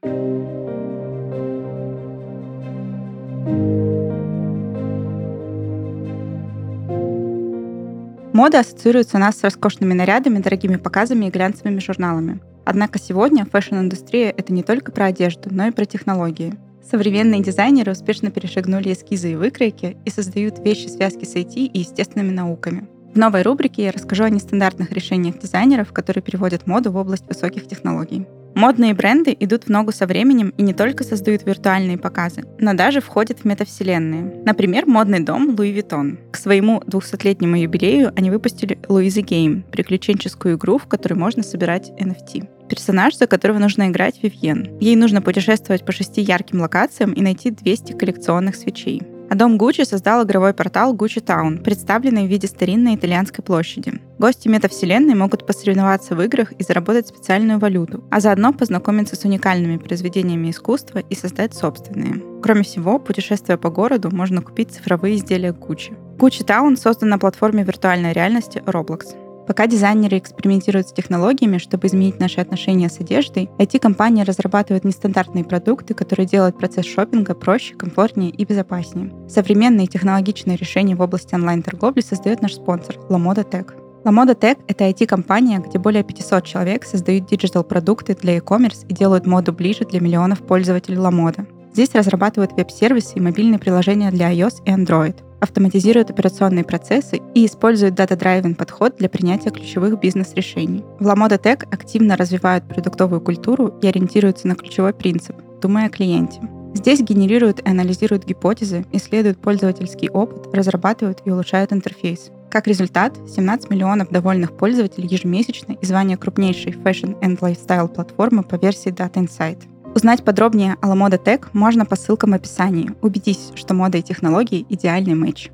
Мода 8.39 8.61
ассоциируется 8.61 9.17
у 9.17 9.21
нас 9.21 9.37
с 9.37 9.43
роскошными 9.43 9.95
нарядами, 9.95 10.39
дорогими 10.39 10.77
показами 10.77 11.27
и 11.27 11.29
глянцевыми 11.29 11.81
журналами. 11.81 12.41
Однако 12.65 13.01
сегодня 13.01 13.45
fashion-индустрия— 13.45 14.33
это 14.37 14.53
не 14.53 14.63
только 14.63 14.93
про 14.93 15.07
одежду, 15.07 15.49
но 15.51 15.67
и 15.67 15.73
про 15.73 15.87
технологии. 15.87 16.55
Современные 16.89 17.43
дизайнеры 17.43 17.91
успешно 17.91 18.31
перешагнули 18.31 18.93
эскизы 18.93 19.33
и 19.33 19.35
выкройки 19.35 19.97
и 20.05 20.11
создают 20.11 20.61
вещи 20.61 20.87
связки 20.87 21.25
с 21.25 21.35
IT 21.35 21.55
и 21.57 21.81
естественными 21.81 22.31
науками. 22.31 22.87
В 23.13 23.19
новой 23.19 23.43
рубрике 23.43 23.87
я 23.87 23.91
расскажу 23.91 24.23
о 24.23 24.31
нестандартных 24.31 24.93
решениях 24.93 25.37
дизайнеров, 25.41 25.93
которые 25.93 26.23
переводят 26.23 26.69
моду 26.69 26.93
в 26.93 26.97
область 26.97 27.27
высоких 27.27 27.67
технологий. 27.67 28.25
Модные 28.59 28.93
бренды 28.93 29.37
идут 29.39 29.67
в 29.67 29.69
ногу 29.69 29.93
со 29.93 30.05
временем 30.05 30.53
и 30.57 30.63
не 30.63 30.75
только 30.75 31.05
создают 31.05 31.47
виртуальные 31.47 31.97
показы, 31.97 32.43
но 32.59 32.75
даже 32.75 33.01
входят 33.01 33.39
в 33.39 33.45
метавселенные. 33.45 34.43
Например, 34.45 34.85
модный 34.85 35.21
дом 35.21 35.51
Louis 35.51 35.73
Vuitton. 35.73 36.19
К 36.33 36.37
своему 36.37 36.81
200-летнему 36.81 37.55
юбилею 37.55 38.13
они 38.17 38.33
выпустили 38.33 38.77
Louis 38.89 39.15
Game— 39.23 39.63
приключенческую 39.71 40.57
игру, 40.57 40.79
в 40.79 40.87
которой 40.87 41.15
можно 41.15 41.45
собирать 41.45 41.93
NFT 42.01 42.49
персонаж, 42.69 43.17
за 43.17 43.27
которого 43.27 43.59
нужно 43.59 43.89
играть 43.89 44.23
Вивьен. 44.23 44.77
Ей 44.81 44.95
нужно 44.97 45.23
путешествовать 45.23 45.87
по 45.87 45.93
шести 45.93 46.21
ярким 46.21 46.61
локациям 46.61 47.13
и 47.13 47.23
найти 47.23 47.51
200 47.51 47.93
коллекционных 47.93 48.57
свечей. 48.57 49.03
А 49.31 49.35
дом 49.35 49.59
Гуччи 49.59 49.85
создал 49.85 50.25
игровой 50.25 50.55
портал 50.55 50.95
Gucci 50.95 51.23
Town, 51.23 51.63
представленный 51.63 52.27
в 52.27 52.31
виде 52.31 52.47
старинной 52.47 52.95
итальянской 52.95 53.45
площади. 53.45 54.01
Гости 54.19 54.49
метавселенной 54.49 55.15
могут 55.15 55.47
посоревноваться 55.47 56.15
в 56.15 56.23
играх 56.23 56.53
и 56.53 56.63
заработать 56.63 57.09
специальную 57.09 57.59
валюту, 57.59 58.05
а 58.11 58.21
заодно 58.21 58.53
познакомиться 58.53 59.17
с 59.17 59.25
уникальными 59.25 59.77
произведениями 59.77 60.51
искусства 60.51 61.01
и 61.01 61.15
создать 61.15 61.55
собственные. 61.55 62.23
Кроме 62.43 62.63
всего, 62.63 62.99
путешествуя 62.99 63.59
по 63.59 63.69
городу, 63.69 64.11
можно 64.11 64.41
купить 64.41 64.73
цифровые 64.73 65.17
изделия 65.17 65.51
Gucci. 65.51 65.95
Gucci 66.17 66.47
Town 66.47 66.77
создан 66.77 67.11
на 67.11 67.19
платформе 67.19 67.65
виртуальной 67.65 68.13
реальности 68.13 68.63
Roblox. 68.65 69.28
Пока 69.49 69.67
дизайнеры 69.67 70.19
экспериментируют 70.19 70.89
с 70.89 70.93
технологиями, 70.93 71.57
чтобы 71.57 71.87
изменить 71.87 72.21
наши 72.21 72.39
отношения 72.39 72.91
с 72.91 73.01
одеждой, 73.01 73.49
IT-компании 73.57 74.23
разрабатывают 74.23 74.85
нестандартные 74.85 75.43
продукты, 75.43 75.95
которые 75.95 76.27
делают 76.27 76.59
процесс 76.59 76.85
шопинга 76.85 77.35
проще, 77.35 77.75
комфортнее 77.75 78.31
и 78.31 78.45
безопаснее. 78.45 79.11
Современные 79.27 79.87
технологичные 79.87 80.59
решения 80.59 80.95
в 80.95 81.01
области 81.01 81.35
онлайн-торговли 81.35 82.03
создает 82.03 82.43
наш 82.43 82.57
спонсор 82.57 82.97
LaModa 83.09 83.43
Tech. 83.51 83.73
Lamoda 84.05 84.39
Tech — 84.39 84.69
это 84.69 84.85
IT-компания, 84.85 85.61
где 85.67 85.79
более 85.79 86.05
500 86.05 86.45
человек 86.45 86.85
создают 86.85 87.27
digital-продукты 87.27 88.15
для 88.15 88.37
e-commerce 88.37 88.87
и 88.87 88.93
делают 88.93 89.27
моду 89.27 89.55
ближе 89.55 89.87
для 89.87 90.01
миллионов 90.01 90.43
пользователей 90.43 90.99
Lamoda. 90.99 91.47
Здесь 91.73 91.95
разрабатывают 91.95 92.53
веб-сервисы 92.53 93.15
и 93.15 93.21
мобильные 93.21 93.59
приложения 93.59 94.11
для 94.11 94.31
iOS 94.31 94.57
и 94.67 94.71
Android 94.71 95.17
автоматизирует 95.41 96.11
операционные 96.11 96.65
процессы 96.65 97.21
и 97.35 97.47
использует 97.47 97.95
data-driven 97.95 98.55
подход 98.55 98.97
для 98.97 99.09
принятия 99.09 99.51
ключевых 99.51 99.99
бизнес-решений. 100.01 100.85
В 100.99 101.07
Lamoda 101.07 101.41
Tech 101.41 101.67
активно 101.71 102.17
развивают 102.17 102.69
продуктовую 102.69 103.21
культуру 103.21 103.79
и 103.83 103.87
ориентируются 103.87 104.49
на 104.49 104.55
ключевой 104.55 104.93
принцип– 104.93 105.37
думай 105.61 105.87
о 105.87 105.91
клиенте. 105.91 106.41
Здесь 106.75 107.01
генерируют 107.01 107.61
и 107.61 107.69
анализируют 107.69 108.25
гипотезы, 108.25 108.85
исследуют 108.93 109.41
пользовательский 109.41 110.11
опыт, 110.11 110.55
разрабатывают 110.55 111.23
и 111.25 111.31
улучшают 111.31 111.73
интерфейс. 111.73 112.31
Как 112.51 112.67
результат, 112.67 113.19
17 113.29 113.69
миллионов 113.69 114.11
довольных 114.11 114.57
пользователей 114.57 115.09
ежемесячно 115.09 115.73
и 115.73 115.85
звание 115.85 116.17
крупнейшей 116.17 116.73
fashion 116.73 117.19
and 117.21 117.39
lifestyle 117.41 117.89
платформы 117.89 118.43
по 118.43 118.55
версии 118.55 118.93
Data 118.93 119.15
Insight. 119.15 119.65
Узнать 119.95 120.25
подробнее 120.25 120.77
о 120.81 120.95
LaModa 120.95 121.23
Tech 121.23 121.49
можно 121.53 121.85
по 121.85 121.97
ссылкам 121.97 122.31
в 122.31 122.35
описании. 122.35 122.93
Убедись, 123.03 123.53
что 123.55 123.75
мода 123.75 123.99
и 123.99 124.03
технологии— 124.03 124.65
идеальный 124.69 125.15
матч. 125.15 125.51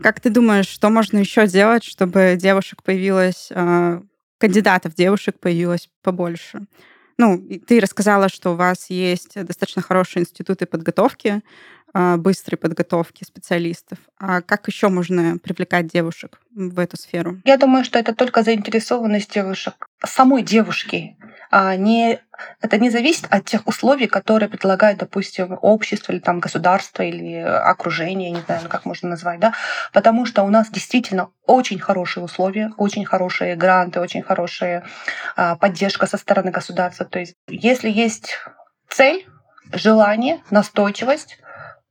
Как 0.00 0.20
ты 0.20 0.30
думаешь, 0.30 0.68
что 0.68 0.88
можно 0.88 1.18
еще 1.18 1.46
делать, 1.46 1.84
чтобы 1.84 2.36
девушек 2.40 2.82
появилось, 2.82 3.48
э, 3.50 4.00
кандидатов 4.38 4.94
девушек 4.94 5.38
появилось 5.38 5.90
побольше? 6.02 6.66
Ну, 7.18 7.38
ты 7.66 7.80
рассказала, 7.80 8.30
что 8.30 8.52
у 8.52 8.56
вас 8.56 8.88
есть 8.88 9.34
достаточно 9.34 9.82
хорошие 9.82 10.22
институты 10.22 10.64
подготовки, 10.64 11.42
а, 11.79 11.79
быстрой 11.92 12.56
подготовки 12.56 13.24
специалистов. 13.24 13.98
А 14.18 14.40
как 14.42 14.68
еще 14.68 14.88
можно 14.88 15.38
привлекать 15.38 15.86
девушек 15.86 16.40
в 16.54 16.78
эту 16.78 16.96
сферу? 16.96 17.40
Я 17.44 17.56
думаю, 17.56 17.84
что 17.84 17.98
это 17.98 18.14
только 18.14 18.42
заинтересованность 18.42 19.32
девушек, 19.32 19.88
самой 20.04 20.42
девушки. 20.42 21.16
А 21.52 21.74
не, 21.74 22.20
это 22.60 22.78
не 22.78 22.90
зависит 22.90 23.26
от 23.28 23.44
тех 23.44 23.66
условий, 23.66 24.06
которые 24.06 24.48
предлагает, 24.48 24.98
допустим, 24.98 25.58
общество 25.60 26.12
или 26.12 26.20
там 26.20 26.38
государство 26.38 27.02
или 27.02 27.34
окружение, 27.34 28.30
не 28.30 28.40
знаю, 28.42 28.68
как 28.68 28.84
можно 28.84 29.08
назвать, 29.08 29.40
да, 29.40 29.54
потому 29.92 30.26
что 30.26 30.44
у 30.44 30.48
нас 30.48 30.70
действительно 30.70 31.30
очень 31.46 31.80
хорошие 31.80 32.22
условия, 32.22 32.72
очень 32.76 33.04
хорошие 33.04 33.56
гранты, 33.56 33.98
очень 33.98 34.22
хорошая 34.22 34.84
а, 35.34 35.56
поддержка 35.56 36.06
со 36.06 36.16
стороны 36.18 36.52
государства. 36.52 37.04
То 37.04 37.18
есть, 37.18 37.34
если 37.48 37.90
есть 37.90 38.38
цель, 38.88 39.26
желание, 39.72 40.40
настойчивость, 40.50 41.40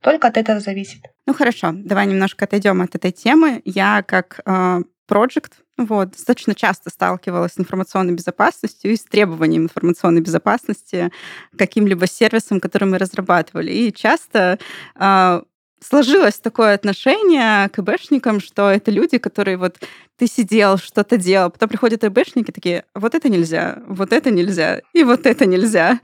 только 0.00 0.28
от 0.28 0.36
этого 0.36 0.60
зависит. 0.60 1.02
Ну 1.26 1.34
хорошо, 1.34 1.72
давай 1.74 2.06
немножко 2.06 2.44
отойдем 2.44 2.80
от 2.82 2.94
этой 2.94 3.12
темы. 3.12 3.62
Я 3.64 4.02
как 4.02 4.40
э, 4.44 4.82
проект 5.06 5.60
вот, 5.76 6.10
достаточно 6.10 6.54
часто 6.54 6.90
сталкивалась 6.90 7.54
с 7.54 7.58
информационной 7.58 8.12
безопасностью 8.12 8.92
и 8.92 8.96
с 8.96 9.04
требованием 9.04 9.62
информационной 9.62 10.20
безопасности 10.20 11.10
каким-либо 11.56 12.06
сервисом, 12.06 12.60
который 12.60 12.84
мы 12.84 12.98
разрабатывали. 12.98 13.72
И 13.72 13.92
часто 13.92 14.58
э, 14.94 15.42
сложилось 15.80 16.38
такое 16.38 16.74
отношение 16.74 17.68
к 17.68 17.78
ИБшникам, 17.78 18.40
что 18.40 18.70
это 18.70 18.90
люди, 18.90 19.18
которые 19.18 19.56
вот 19.56 19.78
ты 20.16 20.26
сидел, 20.26 20.76
что-то 20.76 21.16
делал, 21.16 21.50
потом 21.50 21.70
приходят 21.70 22.04
ИБшники 22.04 22.50
такие, 22.50 22.84
вот 22.94 23.14
это 23.14 23.30
нельзя, 23.30 23.78
вот 23.86 24.12
это 24.12 24.30
нельзя, 24.30 24.82
и 24.92 25.02
вот 25.02 25.24
это 25.24 25.46
нельзя. 25.46 25.98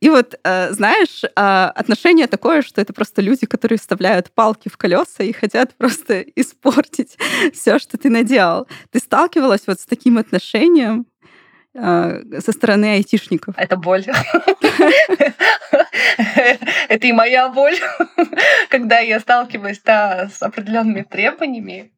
И 0.00 0.08
вот, 0.08 0.38
э, 0.42 0.72
знаешь, 0.72 1.22
а, 1.36 1.70
отношение 1.74 2.26
такое, 2.28 2.62
что 2.62 2.80
это 2.80 2.94
просто 2.94 3.20
люди, 3.20 3.44
которые 3.44 3.78
вставляют 3.78 4.30
палки 4.30 4.70
в 4.70 4.78
колеса 4.78 5.22
и 5.22 5.32
хотят 5.32 5.74
просто 5.76 6.22
испортить 6.34 7.18
все, 7.52 7.78
что 7.78 7.98
ты 7.98 8.08
наделал. 8.08 8.66
Ты 8.90 9.00
сталкивалась 9.00 9.66
вот 9.66 9.78
с 9.80 9.84
таким 9.84 10.16
отношением? 10.16 11.04
А, 11.80 12.20
со 12.40 12.52
стороны 12.52 12.86
айтишников. 12.94 13.54
Это 13.56 13.76
боль. 13.76 14.04
Это 16.88 17.06
и 17.06 17.12
моя 17.12 17.48
боль, 17.48 17.76
когда 18.68 18.98
я 18.98 19.20
сталкиваюсь 19.20 19.80
да, 19.84 20.28
с 20.28 20.42
определенными 20.42 21.02
требованиями. 21.02 21.92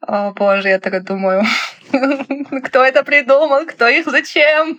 О, 0.00 0.32
боже, 0.32 0.68
я 0.68 0.80
так 0.80 1.04
думаю, 1.04 1.44
кто 2.64 2.84
это 2.84 3.04
придумал, 3.04 3.66
кто 3.66 3.86
их 3.86 4.06
зачем. 4.06 4.78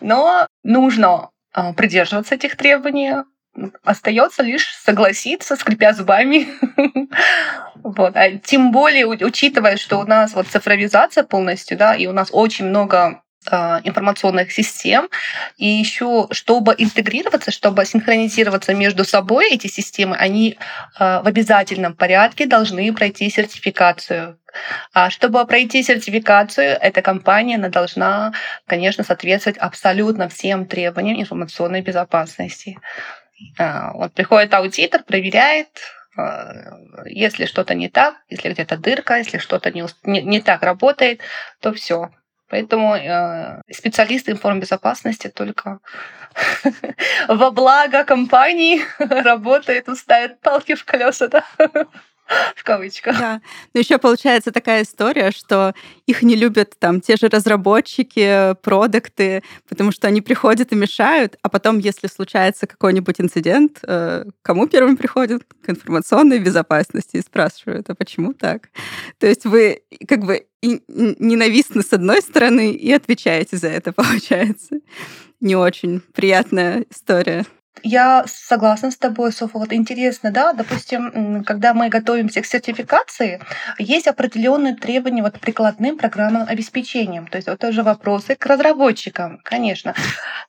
Но 0.00 0.46
нужно 0.64 1.30
а, 1.52 1.72
придерживаться 1.72 2.34
этих 2.34 2.56
требований, 2.56 3.22
остается 3.84 4.42
лишь 4.42 4.74
согласиться, 4.76 5.56
скрипя 5.56 5.92
зубами. 5.92 6.48
вот. 7.82 8.16
А 8.16 8.32
тем 8.38 8.72
более, 8.72 9.06
учитывая, 9.06 9.76
что 9.76 9.98
у 9.98 10.04
нас 10.04 10.34
вот 10.34 10.48
цифровизация 10.48 11.24
полностью, 11.24 11.76
да, 11.76 11.94
и 11.94 12.06
у 12.06 12.12
нас 12.12 12.28
очень 12.32 12.66
много 12.66 13.22
а, 13.48 13.80
информационных 13.84 14.50
систем. 14.50 15.08
И 15.56 15.66
еще, 15.66 16.26
чтобы 16.32 16.74
интегрироваться, 16.76 17.52
чтобы 17.52 17.84
синхронизироваться 17.84 18.74
между 18.74 19.04
собой, 19.04 19.50
эти 19.50 19.68
системы, 19.68 20.16
они 20.16 20.58
а, 20.98 21.22
в 21.22 21.28
обязательном 21.28 21.94
порядке 21.94 22.46
должны 22.46 22.92
пройти 22.92 23.30
сертификацию. 23.30 24.38
А 24.92 25.10
чтобы 25.10 25.44
пройти 25.46 25.82
сертификацию, 25.82 26.76
эта 26.80 27.02
компания 27.02 27.56
она 27.56 27.68
должна, 27.68 28.32
конечно, 28.66 29.04
соответствовать 29.04 29.58
абсолютно 29.58 30.28
всем 30.28 30.66
требованиям 30.66 31.20
информационной 31.20 31.82
безопасности. 31.82 32.78
А, 33.58 33.92
вот 33.92 34.12
приходит 34.12 34.54
аудитор, 34.54 35.02
проверяет, 35.02 35.68
а, 36.16 36.78
если 37.06 37.46
что-то 37.46 37.74
не 37.74 37.88
так, 37.88 38.16
если 38.28 38.52
где-то 38.52 38.76
дырка, 38.76 39.16
если 39.16 39.38
что-то 39.38 39.70
не, 39.70 39.84
не, 40.04 40.22
не 40.22 40.40
так 40.40 40.62
работает, 40.62 41.20
то 41.60 41.72
все. 41.72 42.10
Поэтому 42.48 42.94
э, 42.94 43.60
специалисты 43.72 44.30
информбезопасности 44.30 45.28
только 45.28 45.80
во 47.28 47.50
благо 47.50 48.04
компании 48.04 48.82
работают, 48.98 49.88
ставят 49.98 50.40
палки 50.40 50.76
в 50.76 50.84
колеса. 50.84 51.26
Да? 51.28 51.44
в 52.56 52.64
кавычках. 52.64 53.18
Да. 53.18 53.40
Но 53.74 53.80
еще 53.80 53.98
получается 53.98 54.50
такая 54.52 54.82
история, 54.82 55.30
что 55.30 55.74
их 56.06 56.22
не 56.22 56.36
любят 56.36 56.74
там 56.78 57.00
те 57.00 57.16
же 57.16 57.28
разработчики, 57.28 58.54
продукты, 58.62 59.42
потому 59.68 59.92
что 59.92 60.08
они 60.08 60.20
приходят 60.20 60.72
и 60.72 60.76
мешают, 60.76 61.36
а 61.42 61.48
потом, 61.48 61.78
если 61.78 62.06
случается 62.06 62.66
какой-нибудь 62.66 63.20
инцидент, 63.20 63.78
э, 63.82 64.24
кому 64.42 64.66
первым 64.66 64.96
приходят? 64.96 65.42
К 65.64 65.70
информационной 65.70 66.38
безопасности 66.38 67.16
и 67.16 67.22
спрашивают, 67.22 67.88
а 67.90 67.94
почему 67.94 68.32
так? 68.32 68.70
То 69.18 69.26
есть 69.26 69.44
вы 69.44 69.82
как 70.08 70.20
бы 70.20 70.46
ненавистны 70.62 71.82
с 71.82 71.92
одной 71.92 72.20
стороны 72.22 72.72
и 72.72 72.92
отвечаете 72.92 73.56
за 73.56 73.68
это, 73.68 73.92
получается. 73.92 74.80
Не 75.40 75.54
очень 75.54 76.00
приятная 76.14 76.86
история. 76.90 77.44
Я 77.82 78.24
согласна 78.26 78.90
с 78.90 78.96
тобой, 78.96 79.32
Софа. 79.32 79.58
Вот 79.58 79.72
интересно, 79.72 80.30
да, 80.30 80.52
допустим, 80.52 81.44
когда 81.44 81.74
мы 81.74 81.88
готовимся 81.88 82.40
к 82.40 82.46
сертификации, 82.46 83.40
есть 83.78 84.06
определенные 84.08 84.74
требования 84.74 85.22
вот 85.22 85.38
прикладным 85.38 85.98
программным 85.98 86.46
обеспечениям. 86.48 87.26
То 87.26 87.36
есть 87.36 87.48
вот 87.48 87.58
тоже 87.58 87.82
вопросы 87.82 88.34
к 88.34 88.46
разработчикам, 88.46 89.40
конечно. 89.42 89.94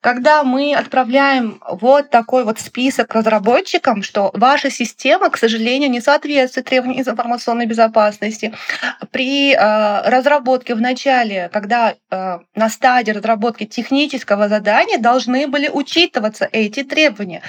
Когда 0.02 0.44
мы 0.44 0.74
отправляем 0.74 1.62
вот 1.70 2.10
такой 2.10 2.44
вот 2.44 2.60
список 2.60 3.14
разработчикам, 3.14 4.04
что 4.04 4.32
ваша 4.34 4.70
система, 4.70 5.30
к 5.30 5.38
сожалению, 5.38 5.92
не 5.92 6.02
соответствует 6.02 6.68
требованиям 6.68 7.02
информационной 7.02 7.66
безопасности, 7.66 8.54
при 9.12 9.54
э, 9.54 10.10
разработке 10.10 10.76
в 10.76 10.82
начале, 10.82 11.50
когда 11.52 11.96
э, 12.10 12.40
на 12.56 12.70
стадии 12.70 13.12
разработки 13.12 13.66
технического 13.66 14.48
задания 14.48 14.98
должны 14.98 15.48
были 15.48 15.70
учитываться 15.70 16.48
эти 16.52 16.84
требования. 17.18 17.42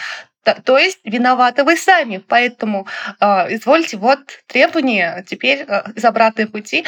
То 0.65 0.79
есть 0.79 1.01
виноваты 1.05 1.65
вы 1.65 1.77
сами, 1.77 2.19
поэтому 2.27 2.87
э, 3.21 3.27
извольте 3.55 3.99
вот 3.99 4.21
требования 4.47 5.25
теперь 5.29 5.65
э, 5.69 5.83
из 5.95 6.05
обратной 6.05 6.47
пути. 6.47 6.87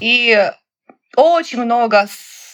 И 0.00 0.50
очень 1.16 1.62
много 1.62 2.06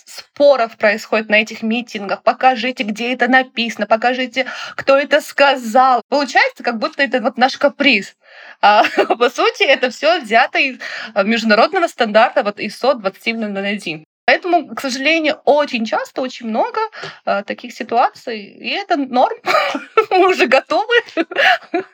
споров 0.05 0.77
происходит 0.77 1.29
на 1.29 1.43
этих 1.43 1.63
митингах. 1.63 2.23
Покажите, 2.23 2.85
где 2.85 3.13
это 3.13 3.27
написано, 3.29 3.87
покажите, 3.87 4.47
кто 4.77 4.97
это 4.97 5.21
сказал. 5.21 6.03
Получается, 6.09 6.63
как 6.63 6.79
будто 6.79 7.03
это 7.03 7.21
вот 7.21 7.37
наш 7.39 7.59
каприз. 7.59 8.15
А 8.61 8.85
по 9.19 9.31
сути, 9.31 9.65
это 9.65 9.91
все 9.91 10.21
взято 10.21 10.59
из 10.59 10.79
э, 11.15 11.25
международного 11.25 11.89
стандарта 11.89 12.45
вот 12.45 12.61
ISO 12.61 13.01
27001. 13.01 14.05
Поэтому, 14.27 14.75
к 14.75 14.81
сожалению, 14.81 15.41
очень 15.45 15.85
часто, 15.85 16.21
очень 16.21 16.49
много 16.49 16.81
э, 17.25 17.45
таких 17.45 17.73
ситуаций, 17.73 18.43
и 18.43 18.71
это 18.71 18.97
норм. 18.97 19.37
Мы 20.11 20.29
уже 20.29 20.49
готовы 20.49 20.95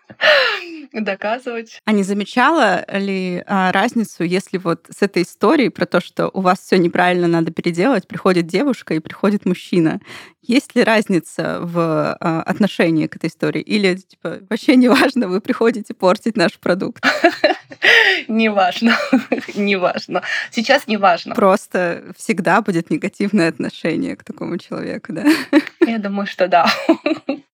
доказывать. 0.93 1.83
А 1.85 1.93
не 1.93 2.03
замечала 2.03 2.87
ли 2.91 3.43
а, 3.47 3.71
разницу, 3.73 4.25
если 4.25 4.57
вот 4.57 4.87
с 4.89 5.03
этой 5.03 5.25
историей 5.25 5.69
про 5.69 5.85
то, 5.85 6.01
что 6.01 6.31
у 6.33 6.41
вас 6.41 6.61
все 6.61 6.79
неправильно 6.79 7.29
надо 7.29 7.53
переделать, 7.53 8.09
приходит 8.09 8.47
девушка 8.47 8.95
и 8.95 9.01
приходит 9.01 9.45
мужчина? 9.45 10.01
Есть 10.43 10.75
ли 10.75 10.83
разница 10.83 11.61
в 11.63 12.17
а, 12.21 12.43
отношении 12.43 13.07
к 13.07 13.17
этой 13.17 13.29
истории? 13.29 13.63
Или 13.63 13.95
типа 13.95 14.41
вообще 14.51 14.77
не 14.77 14.89
важно, 14.89 15.29
вы 15.29 15.41
приходите 15.41 15.95
портить 15.95 16.37
наш 16.37 16.59
продукт? 16.59 17.05
Не 18.29 18.49
важно, 18.49 18.97
не 19.55 19.77
важно. 19.77 20.23
Сейчас 20.51 20.87
не 20.87 20.97
важно. 20.97 21.35
Просто 21.35 22.05
всегда 22.17 22.63
будет 22.63 22.91
негативное 22.91 23.49
отношение 23.49 24.15
к 24.17 24.25
такому 24.25 24.59
человеку, 24.59 25.13
да? 25.13 25.25
Я 25.81 25.99
думаю, 25.99 26.27
что 26.27 26.47
да. 26.47 26.71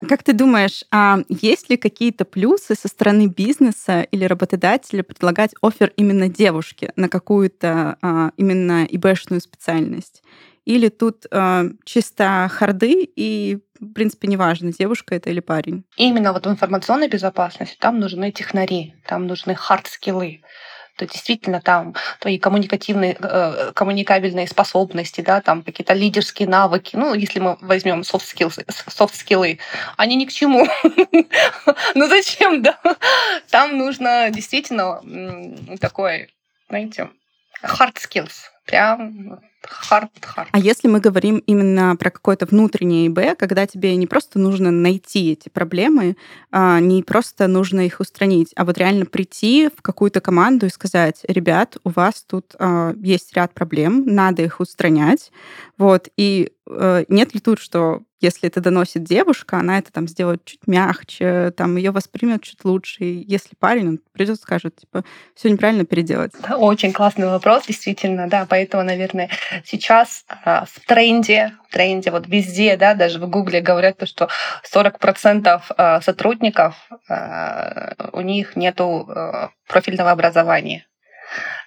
Как 0.07 0.23
ты 0.23 0.33
думаешь, 0.33 0.83
а 0.91 1.19
есть 1.29 1.69
ли 1.69 1.77
какие-то 1.77 2.25
плюсы 2.25 2.75
со 2.75 2.87
стороны 2.87 3.27
бизнеса 3.27 4.01
или 4.01 4.25
работодателя 4.25 5.03
предлагать 5.03 5.53
офер 5.61 5.93
именно 5.95 6.29
девушке 6.29 6.91
на 6.95 7.09
какую-то 7.09 7.97
а, 8.01 8.31
именно 8.37 8.85
ИБшную 8.85 9.41
специальность? 9.41 10.23
Или 10.67 10.89
тут 10.89 11.25
э, 11.31 11.63
чисто 11.85 12.49
харды 12.51 13.09
и, 13.15 13.59
в 13.79 13.93
принципе, 13.93 14.27
неважно, 14.27 14.73
девушка 14.73 15.15
это 15.15 15.29
или 15.29 15.39
парень? 15.39 15.85
Именно 15.95 16.33
вот 16.33 16.45
в 16.45 16.49
информационной 16.49 17.07
безопасности 17.07 17.77
там 17.79 17.99
нужны 17.99 18.33
технари, 18.33 18.93
там 19.05 19.27
нужны 19.27 19.55
хард-скиллы 19.55 20.41
то 20.97 21.05
действительно 21.05 21.61
там 21.61 21.93
твои 22.19 22.39
коммуникативные, 22.39 23.15
э, 23.19 23.71
коммуникабельные 23.75 24.47
способности, 24.47 25.21
да, 25.21 25.41
там 25.41 25.61
какие-то 25.61 25.93
лидерские 25.93 26.47
навыки, 26.47 26.95
ну, 26.95 27.13
если 27.13 27.39
мы 27.39 27.55
возьмем 27.61 28.01
skills, 28.01 28.65
они 29.95 30.15
ни 30.15 30.25
к 30.25 30.31
чему. 30.31 30.65
ну 31.93 32.07
зачем, 32.07 32.63
да? 32.63 32.79
Там 33.51 33.77
нужно 33.77 34.31
действительно 34.31 34.99
такой, 35.79 36.33
знаете, 36.67 37.11
hard 37.63 37.97
skills, 37.97 38.33
прям 38.65 39.39
hard, 39.69 40.09
hard. 40.21 40.47
А 40.51 40.59
если 40.59 40.87
мы 40.87 40.99
говорим 40.99 41.37
именно 41.45 41.95
про 41.95 42.09
какое-то 42.09 42.45
внутреннее 42.45 43.07
ИБ, 43.07 43.37
когда 43.37 43.67
тебе 43.67 43.95
не 43.95 44.07
просто 44.07 44.39
нужно 44.39 44.71
найти 44.71 45.31
эти 45.31 45.49
проблемы, 45.49 46.17
а 46.51 46.79
не 46.79 47.03
просто 47.03 47.47
нужно 47.47 47.85
их 47.85 47.99
устранить, 47.99 48.51
а 48.55 48.65
вот 48.65 48.77
реально 48.77 49.05
прийти 49.05 49.69
в 49.75 49.81
какую-то 49.81 50.21
команду 50.21 50.65
и 50.65 50.69
сказать, 50.69 51.21
ребят, 51.27 51.77
у 51.83 51.89
вас 51.89 52.23
тут 52.27 52.55
а, 52.59 52.93
есть 53.01 53.35
ряд 53.35 53.53
проблем, 53.53 54.05
надо 54.05 54.43
их 54.43 54.59
устранять, 54.59 55.31
вот, 55.77 56.09
и 56.17 56.51
нет 57.07 57.33
ли 57.33 57.39
тут, 57.39 57.59
что 57.59 58.01
если 58.19 58.49
это 58.49 58.61
доносит 58.61 59.03
девушка, 59.03 59.57
она 59.57 59.77
это 59.77 59.91
там 59.91 60.07
сделает 60.07 60.43
чуть 60.43 60.65
мягче, 60.65 61.51
там 61.51 61.77
ее 61.77 61.91
воспримет 61.91 62.41
чуть 62.41 62.65
лучше. 62.65 63.03
И 63.03 63.23
если 63.27 63.55
парень, 63.55 63.89
он 63.89 63.99
придет 64.11 64.39
скажет, 64.39 64.75
типа, 64.75 65.03
все 65.35 65.49
неправильно 65.51 65.85
переделать. 65.85 66.31
Очень 66.49 66.93
классный 66.93 67.27
вопрос, 67.27 67.67
действительно, 67.67 68.27
да. 68.27 68.47
Поэтому, 68.49 68.83
наверное, 68.83 69.29
сейчас 69.63 70.25
э, 70.45 70.61
в 70.65 70.79
тренде, 70.87 71.53
в 71.69 71.73
тренде 71.73 72.09
вот 72.09 72.27
везде, 72.27 72.75
да, 72.75 72.95
даже 72.95 73.19
в 73.19 73.29
Гугле 73.29 73.61
говорят, 73.61 73.97
то, 73.97 74.05
что 74.07 74.29
40% 74.73 75.61
э, 75.77 76.01
сотрудников 76.01 76.89
э, 77.09 77.93
у 78.13 78.21
них 78.21 78.55
нету 78.55 79.07
э, 79.07 79.49
профильного 79.67 80.11
образования. 80.11 80.87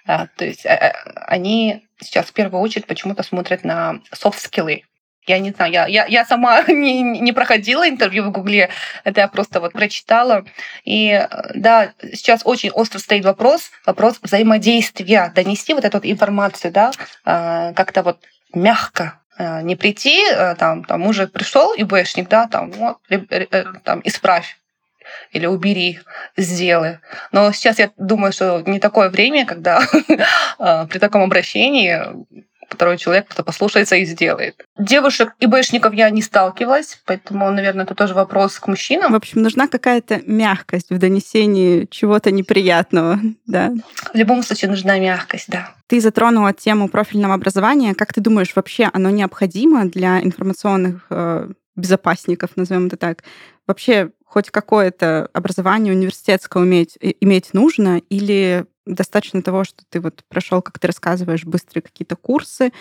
А, 0.05 0.27
то 0.27 0.45
есть 0.45 0.65
э, 0.65 0.93
они 1.15 1.87
сейчас 1.99 2.25
в 2.25 2.33
первую 2.33 2.61
очередь 2.61 2.87
почему-то 2.87 3.23
смотрят 3.23 3.63
на 3.63 4.01
софт-скиллы. 4.11 4.83
Я 5.27 5.37
не 5.37 5.51
знаю, 5.51 5.71
я, 5.71 5.85
я, 5.87 6.05
я 6.07 6.25
сама 6.25 6.63
не, 6.67 7.01
не 7.01 7.31
проходила 7.31 7.87
интервью 7.87 8.23
в 8.23 8.31
Гугле, 8.31 8.69
это 9.03 9.21
я 9.21 9.27
просто 9.27 9.59
вот 9.59 9.73
прочитала. 9.73 10.45
И 10.83 11.27
да, 11.53 11.93
сейчас 12.13 12.41
очень 12.43 12.71
остро 12.71 12.99
стоит 12.99 13.23
вопрос, 13.23 13.71
вопрос 13.85 14.19
взаимодействия, 14.21 15.31
донести 15.35 15.73
вот 15.73 15.85
эту 15.85 15.97
вот 15.97 16.05
информацию, 16.05 16.71
да, 16.71 16.91
а, 17.23 17.73
как-то 17.73 18.01
вот 18.01 18.19
мягко, 18.53 19.19
а, 19.37 19.61
не 19.61 19.75
прийти, 19.75 20.23
а, 20.31 20.55
там, 20.55 20.83
там 20.83 21.05
уже 21.05 21.27
пришел 21.27 21.73
ИБшник, 21.77 22.27
да, 22.27 22.47
там, 22.47 22.71
вот, 22.71 22.97
э, 23.09 23.65
там, 23.83 24.01
исправь 24.03 24.57
или 25.31 25.45
убери, 25.45 25.99
сделай. 26.37 26.99
Но 27.31 27.51
сейчас 27.51 27.79
я 27.79 27.91
думаю, 27.97 28.33
что 28.33 28.61
не 28.65 28.79
такое 28.79 29.09
время, 29.09 29.45
когда 29.45 29.81
при 30.57 30.99
таком 30.99 31.21
обращении 31.21 31.99
второй 32.75 32.97
человек 32.97 33.25
просто 33.25 33.43
послушается 33.43 33.95
и 33.95 34.05
сделает. 34.05 34.63
Девушек 34.77 35.33
и 35.39 35.45
бэшников 35.45 35.93
я 35.93 36.09
не 36.09 36.21
сталкивалась, 36.21 36.99
поэтому, 37.05 37.49
наверное, 37.51 37.85
это 37.85 37.95
тоже 37.95 38.13
вопрос 38.13 38.59
к 38.59 38.67
мужчинам. 38.67 39.11
В 39.11 39.15
общем, 39.15 39.41
нужна 39.41 39.67
какая-то 39.67 40.21
мягкость 40.25 40.89
в 40.89 40.97
донесении 40.97 41.87
чего-то 41.89 42.31
неприятного, 42.31 43.19
да? 43.45 43.71
В 44.13 44.17
любом 44.17 44.43
случае 44.43 44.71
нужна 44.71 44.99
мягкость, 44.99 45.49
да. 45.49 45.73
Ты 45.87 45.99
затронула 45.99 46.53
тему 46.53 46.87
профильного 46.87 47.33
образования. 47.33 47.93
Как 47.93 48.13
ты 48.13 48.21
думаешь, 48.21 48.55
вообще 48.55 48.89
оно 48.93 49.09
необходимо 49.09 49.85
для 49.85 50.21
информационных 50.21 51.05
э, 51.09 51.49
безопасников, 51.75 52.51
назовем 52.55 52.87
это 52.87 52.97
так? 52.97 53.23
Вообще 53.67 54.11
хоть 54.25 54.49
какое-то 54.49 55.29
образование 55.33 55.93
университетское 55.93 56.63
уметь, 56.63 56.97
иметь 57.19 57.53
нужно, 57.53 58.01
или 58.09 58.65
достаточно 58.95 59.41
того, 59.41 59.63
что 59.63 59.83
ты 59.89 59.99
вот 59.99 60.23
прошел, 60.27 60.61
как 60.61 60.79
ты 60.79 60.87
рассказываешь, 60.87 61.45
быстрые 61.45 61.81
какие-то 61.81 62.15
курсы, 62.15 62.71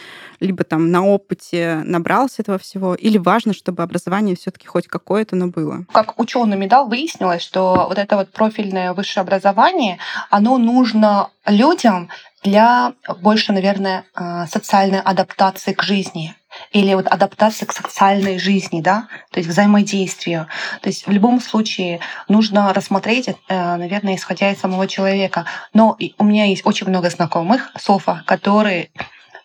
либо 0.40 0.64
там 0.64 0.90
на 0.90 1.05
опыте 1.05 1.83
набрался 1.85 2.42
этого 2.42 2.59
всего, 2.59 2.94
или 2.94 3.18
важно, 3.18 3.53
чтобы 3.55 3.83
образование 3.83 4.37
все-таки 4.37 4.66
хоть 4.66 4.88
какое-то, 4.88 5.37
но 5.37 5.49
было? 5.49 5.85
Как 5.92 6.18
учеными, 6.18 6.66
да, 6.66 6.85
выяснилось, 6.85 7.42
что 7.42 7.87
вот 7.88 7.99
это 7.99 8.16
вот 8.16 8.31
профильное 8.31 8.92
высшее 8.92 9.23
образование, 9.23 9.99
оно 10.31 10.59
нужно 10.59 11.31
людям 11.46 12.09
для 12.42 12.94
больше, 13.20 13.53
наверное, 13.53 14.05
э, 14.14 14.46
социальной 14.46 15.01
адаптации 15.01 15.73
к 15.73 15.83
жизни 15.83 16.35
или 16.73 16.94
вот 16.94 17.07
адаптация 17.07 17.66
к 17.66 17.73
социальной 17.73 18.38
жизни, 18.38 18.81
да, 18.81 19.09
то 19.31 19.40
есть 19.40 19.49
взаимодействию. 19.49 20.46
То 20.81 20.88
есть 20.88 21.07
в 21.07 21.11
любом 21.11 21.40
случае 21.40 22.01
нужно 22.29 22.73
рассмотреть, 22.73 23.29
э, 23.29 23.35
наверное, 23.49 24.16
исходя 24.16 24.51
из 24.51 24.61
самого 24.61 24.87
человека. 24.87 25.46
Но 25.75 25.96
у 26.18 26.25
меня 26.25 26.44
есть 26.44 26.66
очень 26.66 26.88
много 26.88 27.11
знакомых, 27.11 27.70
Софа, 27.79 28.23
которые, 28.27 28.90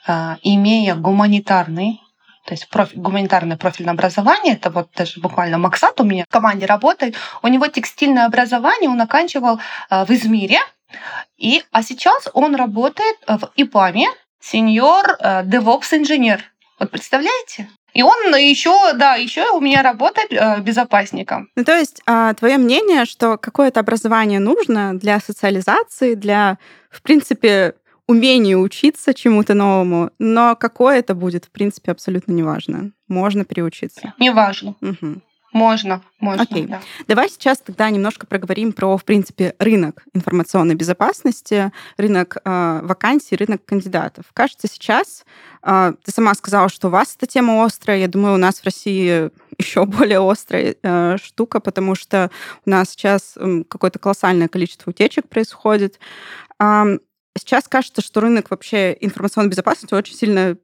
э, 0.08 0.36
имея 0.43 0.95
гуманитарный 0.95 2.01
то 2.45 2.54
есть 2.54 2.69
профиль, 2.69 2.99
гуманитарное 2.99 3.58
профильное 3.58 3.95
образование, 3.95 4.54
это 4.54 4.69
вот 4.69 4.89
даже 4.95 5.19
буквально 5.19 5.58
Максат 5.58 5.99
у 5.99 6.04
меня 6.04 6.25
в 6.30 6.32
команде 6.32 6.67
работает, 6.67 7.15
у 7.41 7.47
него 7.47 7.65
текстильное 7.65 8.28
образование, 8.28 8.88
он 8.88 9.01
оканчивал 9.01 9.60
э, 9.89 10.06
в 10.06 10.12
Измире, 10.12 10.60
и, 11.38 11.63
а 11.71 11.82
сейчас 11.82 12.28
он 12.34 12.54
работает 12.56 13.17
в 13.28 13.49
ИПАМе, 13.56 14.10
сеньор 14.39 15.17
DevOps 15.19 15.97
инженер. 15.97 16.43
Вот 16.79 16.91
представляете? 16.91 17.69
И 17.93 18.03
он 18.03 18.35
еще, 18.35 18.93
да, 18.93 19.15
еще 19.15 19.49
у 19.51 19.61
меня 19.61 19.81
работает 19.81 20.33
э, 20.33 20.59
безопасником. 20.59 21.49
Ну, 21.55 21.63
то 21.63 21.77
есть, 21.77 22.01
а, 22.05 22.33
твое 22.33 22.57
мнение, 22.57 23.05
что 23.05 23.38
какое-то 23.38 23.79
образование 23.79 24.39
нужно 24.39 24.99
для 24.99 25.21
социализации, 25.21 26.15
для, 26.15 26.57
в 26.89 27.01
принципе, 27.01 27.75
умения 28.07 28.57
учиться 28.57 29.13
чему-то 29.13 29.53
новому, 29.53 30.11
но 30.19 30.57
какое 30.57 30.99
это 30.99 31.15
будет, 31.15 31.45
в 31.45 31.51
принципе, 31.51 31.91
абсолютно 31.91 32.33
неважно. 32.33 32.91
Можно 33.07 33.45
приучиться. 33.45 34.13
Неважно. 34.19 34.75
Угу. 34.81 35.21
Можно, 35.56 36.02
можно. 36.20 36.44
Окей. 36.44 36.65
Да. 36.65 36.82
Давай 37.08 37.30
сейчас 37.30 37.60
тогда 37.60 37.89
немножко 37.89 38.28
проговорим 38.28 38.74
про, 38.74 38.98
в 38.98 39.06
принципе, 39.06 39.56
рынок 39.58 40.04
информационной 40.13 40.76
безопасности, 40.76 41.72
рынок 41.96 42.36
э, 42.44 42.80
вакансий, 42.84 43.38
рынок 43.38 43.63
кандидатов. 43.63 44.26
Кажется, 44.34 44.68
сейчас 44.68 45.24
э, 45.63 45.94
ты 46.04 46.12
сама 46.12 46.34
сказала, 46.34 46.68
что 46.68 46.89
у 46.89 46.91
вас 46.91 47.15
эта 47.15 47.26
тема 47.26 47.63
острая. 47.63 48.00
Я 48.00 48.10
думаю, 48.10 48.34
у 48.34 48.38
нас 48.38 48.60
в 48.60 48.65
России 48.65 49.32
еще 49.58 49.86
более 49.86 50.30
острая 50.30 50.76
э, 50.84 51.15
штука, 51.24 51.62
потому 51.62 51.96
что 51.96 52.30
у 52.65 52.70
нас 52.70 52.89
сейчас 52.89 53.38
э, 53.38 53.63
какое-то 53.70 53.98
колоссальное 53.98 54.50
количество 54.50 54.89
утечек 54.89 55.30
происходит. 55.30 56.00
Э, 56.60 56.98
сейчас 57.38 57.70
кажется, 57.70 58.02
что 58.02 58.20
рынок 58.20 58.52
вообще 58.52 58.98
информационной 59.00 59.52
безопасности 59.52 59.94
очень 59.94 60.15
сильно 60.15 60.58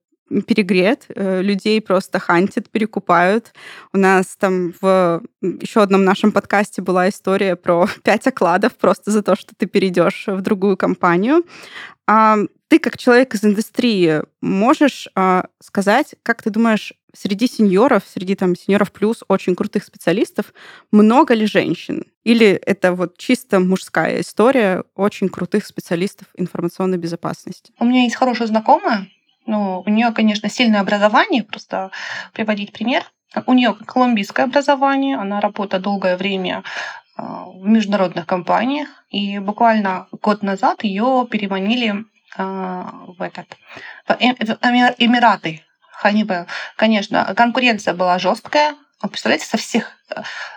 перегрет, 0.48 1.06
э, 1.10 1.42
людей 1.42 1.82
просто 1.82 2.20
хантят, 2.20 2.70
перекупают. 2.70 3.54
У 3.94 3.98
нас 3.98 4.38
там 4.38 4.74
в 4.82 5.22
еще 5.42 5.82
одном 5.82 6.04
нашем 6.04 6.32
подкасте 6.32 6.82
была 6.82 7.10
история 7.10 7.56
про 7.56 7.88
пять 8.04 8.28
окладов 8.28 8.74
просто 8.76 9.12
за 9.12 9.22
то, 9.22 9.36
что 9.36 9.54
ты 9.56 9.66
перейдешь 9.66 10.26
в 10.28 10.42
другую 10.42 10.78
компанию. 10.78 11.44
А 12.08 12.38
ты, 12.68 12.80
как 12.80 12.98
человек 12.98 13.36
из 13.36 13.44
индустрии, 13.44 14.22
можешь 14.42 15.10
а, 15.16 15.48
сказать, 15.60 16.16
как 16.24 16.42
ты 16.42 16.50
думаешь, 16.50 16.94
среди 17.14 17.48
сеньоров, 17.48 18.04
среди 18.08 18.36
там 18.36 18.56
сеньоров 18.56 18.92
плюс 18.92 19.24
очень 19.28 19.56
крутых 19.56 19.84
специалистов, 19.84 20.54
много 20.92 21.34
ли 21.34 21.46
женщин? 21.46 22.06
Или 22.24 22.48
это 22.48 22.94
вот 22.94 23.18
чисто 23.18 23.60
мужская 23.60 24.22
история 24.22 24.84
очень 24.96 25.30
крутых 25.30 25.66
специалистов 25.66 26.28
информационной 26.38 26.98
безопасности? 26.98 27.74
У 27.80 27.86
меня 27.86 28.04
есть 28.04 28.16
хорошая 28.16 28.48
знакомая, 28.48 29.08
ну, 29.46 29.84
у 29.86 29.90
нее, 29.90 30.12
конечно, 30.12 30.50
сильное 30.50 30.82
образование, 30.82 31.44
просто 31.44 31.92
приводить 32.34 32.74
пример. 32.74 33.04
У 33.46 33.54
нее 33.54 33.74
колумбийское 33.74 34.46
образование, 34.46 35.18
она 35.18 35.40
работает 35.40 35.84
долгое 35.84 36.18
время 36.18 36.64
а, 37.16 37.46
в 37.46 37.66
международных 37.66 38.26
компаниях, 38.26 38.88
и 39.10 39.40
буквально 39.40 40.08
год 40.22 40.44
назад 40.44 40.84
ее 40.84 41.28
переманили 41.30 42.06
а, 42.38 42.94
в 43.08 43.22
этот 43.22 43.48
в 44.08 44.14
Эмираты. 44.18 45.64
Конечно, 46.76 47.34
конкуренция 47.36 47.94
была 47.94 48.20
жесткая. 48.20 48.76
Представляете, 49.02 49.46
со 49.46 49.58
всех 49.58 49.98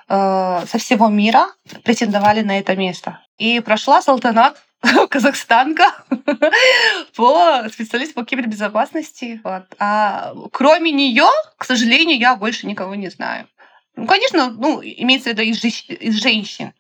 а, 0.09 0.65
со 0.67 0.79
всего 0.79 1.09
мира 1.09 1.47
претендовали 1.85 2.43
на 2.43 2.59
это 2.59 2.77
место. 2.77 3.21
И 3.39 3.61
прошла 3.61 4.03
Салтанат 4.03 4.57
казахстанка 5.11 5.85
по 7.17 7.69
специалисту 7.71 8.15
по 8.15 8.25
кибербезопасности. 8.25 9.41
Вот. 9.45 9.65
А 9.79 10.35
кроме 10.53 10.91
нее, 10.93 11.29
к 11.57 11.65
сожалению, 11.65 12.19
я 12.19 12.37
больше 12.37 12.67
никого 12.67 12.95
не 12.95 13.09
знаю. 13.09 13.49
Ну, 13.97 14.07
конечно, 14.07 14.51
ну, 14.51 14.83
имеется 14.83 15.31
в 15.31 15.33
виду 15.33 15.43
из, 15.43 15.65
из 15.65 16.21
женщин. 16.21 16.73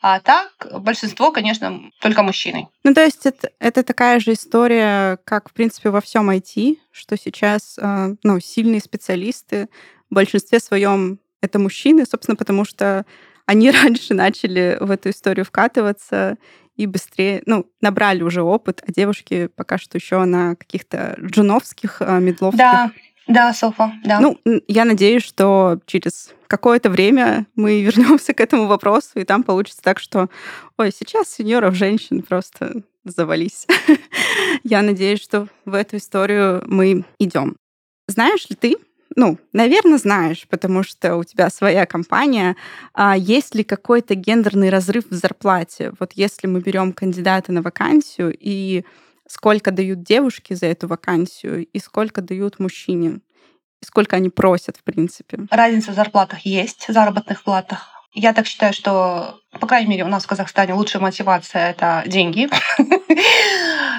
А 0.00 0.20
так, 0.20 0.66
большинство, 0.80 1.30
конечно, 1.30 1.90
только 2.00 2.22
мужчины. 2.22 2.68
Ну, 2.82 2.92
то 2.92 3.04
есть 3.04 3.24
это, 3.24 3.50
это 3.58 3.82
такая 3.82 4.18
же 4.20 4.32
история, 4.32 5.18
как, 5.24 5.50
в 5.50 5.52
принципе, 5.52 5.90
во 5.90 6.00
всем 6.00 6.28
IT, 6.28 6.78
что 6.90 7.16
сейчас 7.16 7.78
э, 7.78 8.14
ну, 8.22 8.40
сильные 8.40 8.80
специалисты 8.80 9.68
в 10.10 10.14
большинстве 10.14 10.58
своем 10.58 11.20
это 11.40 11.58
мужчины, 11.58 12.04
собственно, 12.04 12.36
потому 12.36 12.64
что 12.64 13.06
они 13.46 13.70
раньше 13.82 14.14
начали 14.14 14.76
в 14.80 14.90
эту 14.90 15.10
историю 15.10 15.44
вкатываться, 15.44 16.36
и 16.76 16.86
быстрее, 16.86 17.42
ну, 17.46 17.66
набрали 17.80 18.22
уже 18.22 18.42
опыт, 18.42 18.82
а 18.86 18.92
девушки 18.92 19.48
пока 19.54 19.78
что 19.78 19.98
еще 19.98 20.24
на 20.24 20.56
каких-то 20.56 21.16
джуновских, 21.20 22.00
а, 22.00 22.18
медловских. 22.18 22.58
Да, 22.58 22.90
да, 23.26 23.52
Софа, 23.52 23.92
да. 24.04 24.20
Ну, 24.20 24.38
я 24.68 24.84
надеюсь, 24.84 25.22
что 25.22 25.78
через 25.86 26.34
какое-то 26.46 26.90
время 26.90 27.46
мы 27.54 27.82
вернемся 27.82 28.34
к 28.34 28.40
этому 28.40 28.66
вопросу, 28.66 29.18
и 29.18 29.24
там 29.24 29.42
получится 29.42 29.82
так, 29.82 29.98
что, 29.98 30.28
ой, 30.78 30.92
сейчас 30.92 31.30
сеньоров 31.30 31.74
женщин 31.74 32.22
просто 32.22 32.82
завались. 33.04 33.66
я 34.64 34.82
надеюсь, 34.82 35.22
что 35.22 35.48
в 35.64 35.74
эту 35.74 35.96
историю 35.96 36.62
мы 36.66 37.04
идем. 37.18 37.56
Знаешь 38.08 38.48
ли 38.48 38.56
ты, 38.56 38.76
ну, 39.16 39.38
наверное, 39.52 39.98
знаешь, 39.98 40.46
потому 40.48 40.82
что 40.82 41.16
у 41.16 41.24
тебя 41.24 41.50
своя 41.50 41.86
компания. 41.86 42.56
А 42.94 43.16
есть 43.16 43.54
ли 43.54 43.64
какой-то 43.64 44.14
гендерный 44.14 44.70
разрыв 44.70 45.04
в 45.10 45.14
зарплате? 45.14 45.92
Вот 45.98 46.12
если 46.14 46.46
мы 46.46 46.60
берем 46.60 46.92
кандидата 46.92 47.52
на 47.52 47.62
вакансию, 47.62 48.36
и 48.38 48.84
сколько 49.28 49.70
дают 49.70 50.02
девушки 50.02 50.54
за 50.54 50.66
эту 50.66 50.88
вакансию, 50.88 51.66
и 51.66 51.78
сколько 51.78 52.20
дают 52.20 52.58
мужчине? 52.58 53.20
И 53.80 53.84
сколько 53.84 54.16
они 54.16 54.28
просят, 54.28 54.76
в 54.76 54.82
принципе? 54.84 55.46
Разница 55.50 55.92
в 55.92 55.94
зарплатах 55.94 56.46
есть, 56.46 56.88
в 56.88 56.92
заработных 56.92 57.42
платах. 57.42 58.01
Я 58.14 58.34
так 58.34 58.46
считаю, 58.46 58.74
что, 58.74 59.40
по 59.58 59.66
крайней 59.66 59.88
мере, 59.88 60.04
у 60.04 60.08
нас 60.08 60.24
в 60.24 60.26
Казахстане 60.26 60.74
лучшая 60.74 61.00
мотивация— 61.00 61.70
это 61.70 62.02
деньги. 62.06 62.48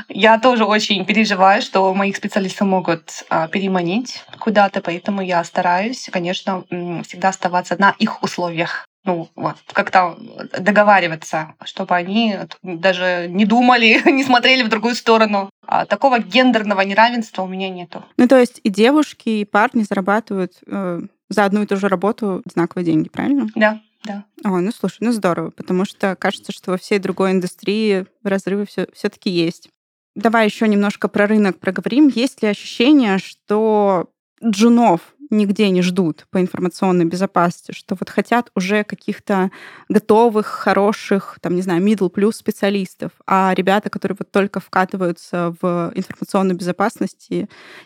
Я 0.09 0.37
тоже 0.37 0.65
очень 0.65 1.05
переживаю, 1.05 1.61
что 1.61 1.91
моих 1.93 2.15
специалистов 2.17 2.67
могут 2.67 3.23
а, 3.29 3.47
переманить 3.47 4.23
куда-то, 4.39 4.81
поэтому 4.81 5.21
я 5.21 5.43
стараюсь, 5.43 6.09
конечно, 6.11 6.63
всегда 7.03 7.29
оставаться 7.29 7.75
на 7.79 7.95
их 7.97 8.21
условиях. 8.21 8.85
Ну, 9.05 9.29
вот, 9.35 9.55
как-то 9.73 10.17
договариваться, 10.57 11.55
чтобы 11.65 11.95
они 11.95 12.37
даже 12.61 13.27
не 13.29 13.45
думали, 13.45 14.01
не 14.09 14.23
смотрели 14.23 14.63
в 14.63 14.69
другую 14.69 14.95
сторону. 14.95 15.49
А 15.65 15.85
такого 15.85 16.19
гендерного 16.19 16.81
неравенства 16.81 17.41
у 17.41 17.47
меня 17.47 17.69
нету. 17.69 18.05
Ну, 18.17 18.27
то 18.27 18.37
есть 18.37 18.61
и 18.63 18.69
девушки, 18.69 19.29
и 19.29 19.45
парни 19.45 19.83
зарабатывают 19.83 20.53
э, 20.67 21.01
за 21.29 21.45
одну 21.45 21.63
и 21.63 21.65
ту 21.65 21.77
же 21.77 21.87
работу 21.87 22.41
одинаковые 22.45 22.85
деньги, 22.85 23.09
правильно? 23.09 23.47
Да. 23.55 23.81
Да. 24.03 24.25
О, 24.43 24.59
ну 24.59 24.71
слушай, 24.71 24.97
ну 25.01 25.11
здорово, 25.11 25.51
потому 25.51 25.85
что 25.85 26.15
кажется, 26.15 26.51
что 26.51 26.71
во 26.71 26.77
всей 26.77 26.99
другой 26.99 27.31
индустрии 27.31 28.05
разрывы 28.23 28.65
все 28.65 28.87
все-таки 28.93 29.29
есть. 29.29 29.69
Давай 30.15 30.45
еще 30.45 30.67
немножко 30.67 31.07
про 31.07 31.25
рынок 31.25 31.59
проговорим. 31.59 32.07
Есть 32.07 32.43
ли 32.43 32.49
ощущение, 32.49 33.17
что 33.17 34.09
джунов 34.43 35.15
нигде 35.29 35.69
не 35.69 35.81
ждут 35.81 36.27
по 36.29 36.39
информационной 36.39 37.05
безопасности, 37.05 37.71
что 37.71 37.95
вот 37.99 38.09
хотят 38.09 38.51
уже 38.55 38.83
каких-то 38.83 39.51
готовых, 39.89 40.45
хороших, 40.45 41.39
там, 41.41 41.55
не 41.55 41.61
знаю, 41.61 41.83
middle 41.83 42.09
плюс 42.09 42.37
специалистов, 42.37 43.11
а 43.25 43.53
ребята, 43.55 43.89
которые 43.89 44.15
вот 44.19 44.31
только 44.31 44.59
вкатываются 44.59 45.55
в 45.61 45.91
информационную 45.95 46.57
безопасность, 46.57 47.29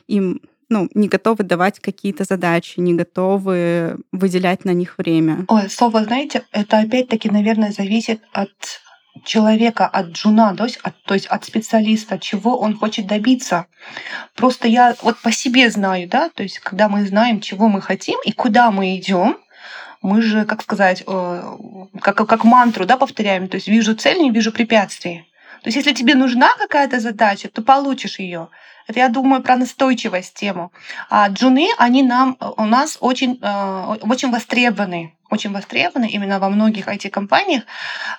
им 0.08 0.42
ну, 0.70 0.90
не 0.94 1.08
готовы 1.08 1.44
давать 1.44 1.80
какие-то 1.80 2.24
задачи, 2.24 2.80
не 2.80 2.94
готовы 2.94 3.98
выделять 4.12 4.66
на 4.66 4.72
них 4.72 4.98
время. 4.98 5.46
Ой, 5.48 5.70
слово, 5.70 6.04
знаете, 6.04 6.44
это 6.52 6.80
опять-таки, 6.80 7.30
наверное, 7.30 7.72
зависит 7.72 8.22
от 8.34 8.52
человека, 9.24 9.88
от 9.88 10.08
джуна, 10.08 10.56
то 10.56 10.66
есть, 10.66 10.78
от, 10.84 11.02
то 11.04 11.14
есть 11.14 11.26
от 11.28 11.46
специалиста, 11.46 12.20
чего 12.20 12.58
он 12.60 12.78
хочет 12.78 13.08
добиться. 13.08 13.66
Просто 14.36 14.68
я 14.68 14.96
вот 15.02 15.18
по 15.22 15.32
себе 15.32 15.70
знаю, 15.70 16.08
да, 16.08 16.30
то 16.30 16.44
есть 16.44 16.60
когда 16.60 16.90
мы 16.90 17.06
знаем, 17.06 17.42
чего 17.42 17.68
мы 17.68 17.82
хотим 17.82 18.20
и 18.24 18.32
куда 18.32 18.72
мы 18.72 18.98
идем, 18.98 19.38
мы 20.02 20.22
же, 20.22 20.46
как 20.46 20.62
сказать, 20.62 21.04
э, 21.08 21.58
как, 22.00 22.16
как 22.16 22.44
мантру 22.44 22.86
да, 22.86 22.98
повторяем, 22.98 23.48
то 23.48 23.56
есть 23.56 23.68
вижу 23.68 23.96
цель, 23.96 24.20
не 24.20 24.32
вижу 24.32 24.52
препятствий. 24.52 25.26
То 25.64 25.68
есть 25.68 25.78
если 25.78 25.94
тебе 25.94 26.16
нужна 26.16 26.50
какая-то 26.58 27.00
задача, 27.00 27.50
то 27.50 27.62
получишь 27.62 28.20
ее. 28.20 28.50
Это 28.88 29.00
я 29.00 29.10
думаю 29.10 29.42
про 29.44 29.58
настойчивость 29.58 30.34
тему. 30.34 30.72
А 31.10 31.28
джуны, 31.28 31.68
они 31.78 32.04
нам, 32.04 32.38
у 32.40 32.66
нас 32.66 32.98
очень, 33.02 33.40
э, 33.42 33.98
очень 34.02 34.32
востребованы 34.32 35.14
очень 35.30 35.52
востребованы 35.52 36.08
именно 36.10 36.40
во 36.40 36.50
многих 36.50 36.88
IT-компаниях, 36.88 37.64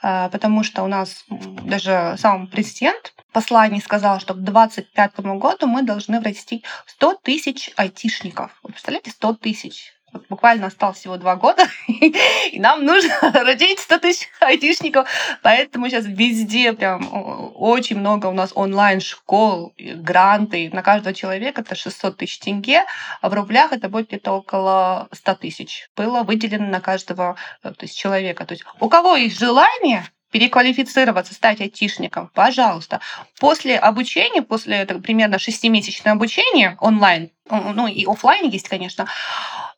э, 0.02 0.28
потому 0.30 0.62
что 0.62 0.82
у 0.82 0.86
нас 0.86 1.24
даже 1.28 2.16
сам 2.18 2.46
президент 2.46 3.14
послании 3.32 3.80
сказал, 3.80 4.20
что 4.20 4.34
к 4.34 4.42
2025 4.42 5.20
году 5.38 5.66
мы 5.66 5.82
должны 5.82 6.20
врастить 6.20 6.64
100 6.86 7.14
тысяч 7.22 7.70
айтишников. 7.76 8.50
Вы 8.62 8.70
представляете, 8.70 9.10
100 9.10 9.34
тысяч 9.34 9.97
буквально 10.28 10.66
осталось 10.66 10.98
всего 10.98 11.16
два 11.16 11.36
года, 11.36 11.64
и 11.86 12.58
нам 12.58 12.84
нужно 12.84 13.14
родить 13.32 13.78
100 13.78 13.98
тысяч 13.98 14.28
айтишников. 14.40 15.08
Поэтому 15.42 15.88
сейчас 15.88 16.04
везде 16.06 16.72
прям 16.72 17.08
очень 17.54 17.98
много 17.98 18.26
у 18.26 18.32
нас 18.32 18.52
онлайн-школ, 18.54 19.74
гранты. 19.78 20.70
На 20.72 20.82
каждого 20.82 21.14
человека 21.14 21.62
это 21.62 21.74
600 21.74 22.16
тысяч 22.16 22.38
тенге, 22.38 22.84
а 23.20 23.28
в 23.28 23.34
рублях 23.34 23.72
это 23.72 23.88
будет 23.88 24.08
где-то 24.08 24.32
около 24.32 25.08
100 25.12 25.34
тысяч. 25.36 25.88
Было 25.96 26.22
выделено 26.22 26.68
на 26.68 26.80
каждого 26.80 27.36
э, 27.62 27.70
то 27.70 27.84
есть, 27.84 27.96
человека. 27.96 28.44
То 28.46 28.54
есть 28.54 28.64
у 28.80 28.88
кого 28.88 29.16
есть 29.16 29.38
желание, 29.38 30.04
переквалифицироваться, 30.30 31.34
стать 31.34 31.60
айтишником, 31.60 32.30
пожалуйста. 32.34 33.00
После 33.40 33.78
обучения, 33.78 34.42
после 34.42 34.76
это, 34.76 34.98
примерно 34.98 35.38
шестимесячного 35.38 36.16
обучения 36.16 36.76
онлайн, 36.80 37.30
ну 37.50 37.86
и 37.86 38.04
офлайн 38.04 38.48
есть, 38.48 38.68
конечно, 38.68 39.06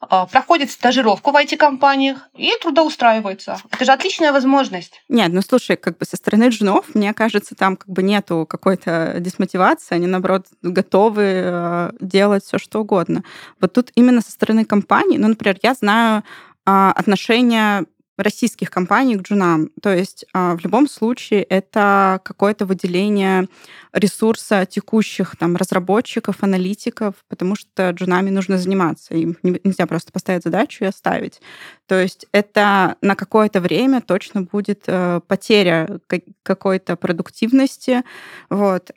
проходит 0.09 0.71
стажировку 0.71 1.31
в 1.31 1.37
IT-компаниях 1.37 2.29
и 2.35 2.53
трудоустраивается. 2.61 3.59
Это 3.71 3.85
же 3.85 3.93
отличная 3.93 4.33
возможность. 4.33 5.03
Нет, 5.09 5.33
ну 5.33 5.43
слушай, 5.43 5.77
как 5.77 5.99
бы 5.99 6.07
со 6.07 6.17
стороны 6.17 6.49
джунов, 6.49 6.95
мне 6.95 7.13
кажется, 7.13 7.55
там 7.55 7.77
как 7.77 7.89
бы 7.89 8.03
нету 8.03 8.47
какой-то 8.49 9.17
дисмотивации, 9.21 9.95
они, 9.95 10.07
наоборот, 10.07 10.47
готовы 10.63 11.23
э, 11.25 11.91
делать 12.01 12.45
все 12.45 12.59
что 12.59 12.81
угодно. 12.81 13.25
Вот 13.61 13.73
тут 13.75 13.91
именно 13.95 14.23
со 14.23 14.31
стороны 14.31 14.65
компании, 14.65 15.19
ну, 15.19 15.29
например, 15.29 15.59
я 15.63 15.75
знаю 15.75 16.25
а, 16.65 16.93
отношение 16.93 17.85
российских 18.23 18.71
компаний 18.71 19.17
к 19.17 19.23
джунам. 19.23 19.71
То 19.83 19.95
есть 19.95 20.25
а, 20.33 20.57
в 20.57 20.61
любом 20.65 20.89
случае 20.89 21.43
это 21.43 22.21
какое-то 22.25 22.67
выделение 22.67 23.49
ресурса 23.93 24.67
текущих 24.67 25.37
там 25.37 25.57
разработчиков, 25.57 26.43
аналитиков, 26.43 27.15
потому 27.29 27.57
что 27.57 27.91
джунами 27.91 28.31
нужно 28.31 28.59
заниматься. 28.59 29.15
Им 29.15 29.37
нельзя 29.43 29.87
просто 29.87 30.13
поставить 30.13 30.45
задачу 30.45 30.85
и 30.85 30.89
оставить. 30.89 31.41
То 31.87 32.01
есть 32.01 32.27
это 32.33 32.97
на 33.01 33.15
какое-то 33.17 33.61
время 33.61 34.01
точно 34.01 34.43
будет 34.43 34.85
э, 34.87 35.21
потеря 35.27 36.01
какой-то 36.43 36.97
продуктивности. 36.97 38.03
Вот. 38.49 38.91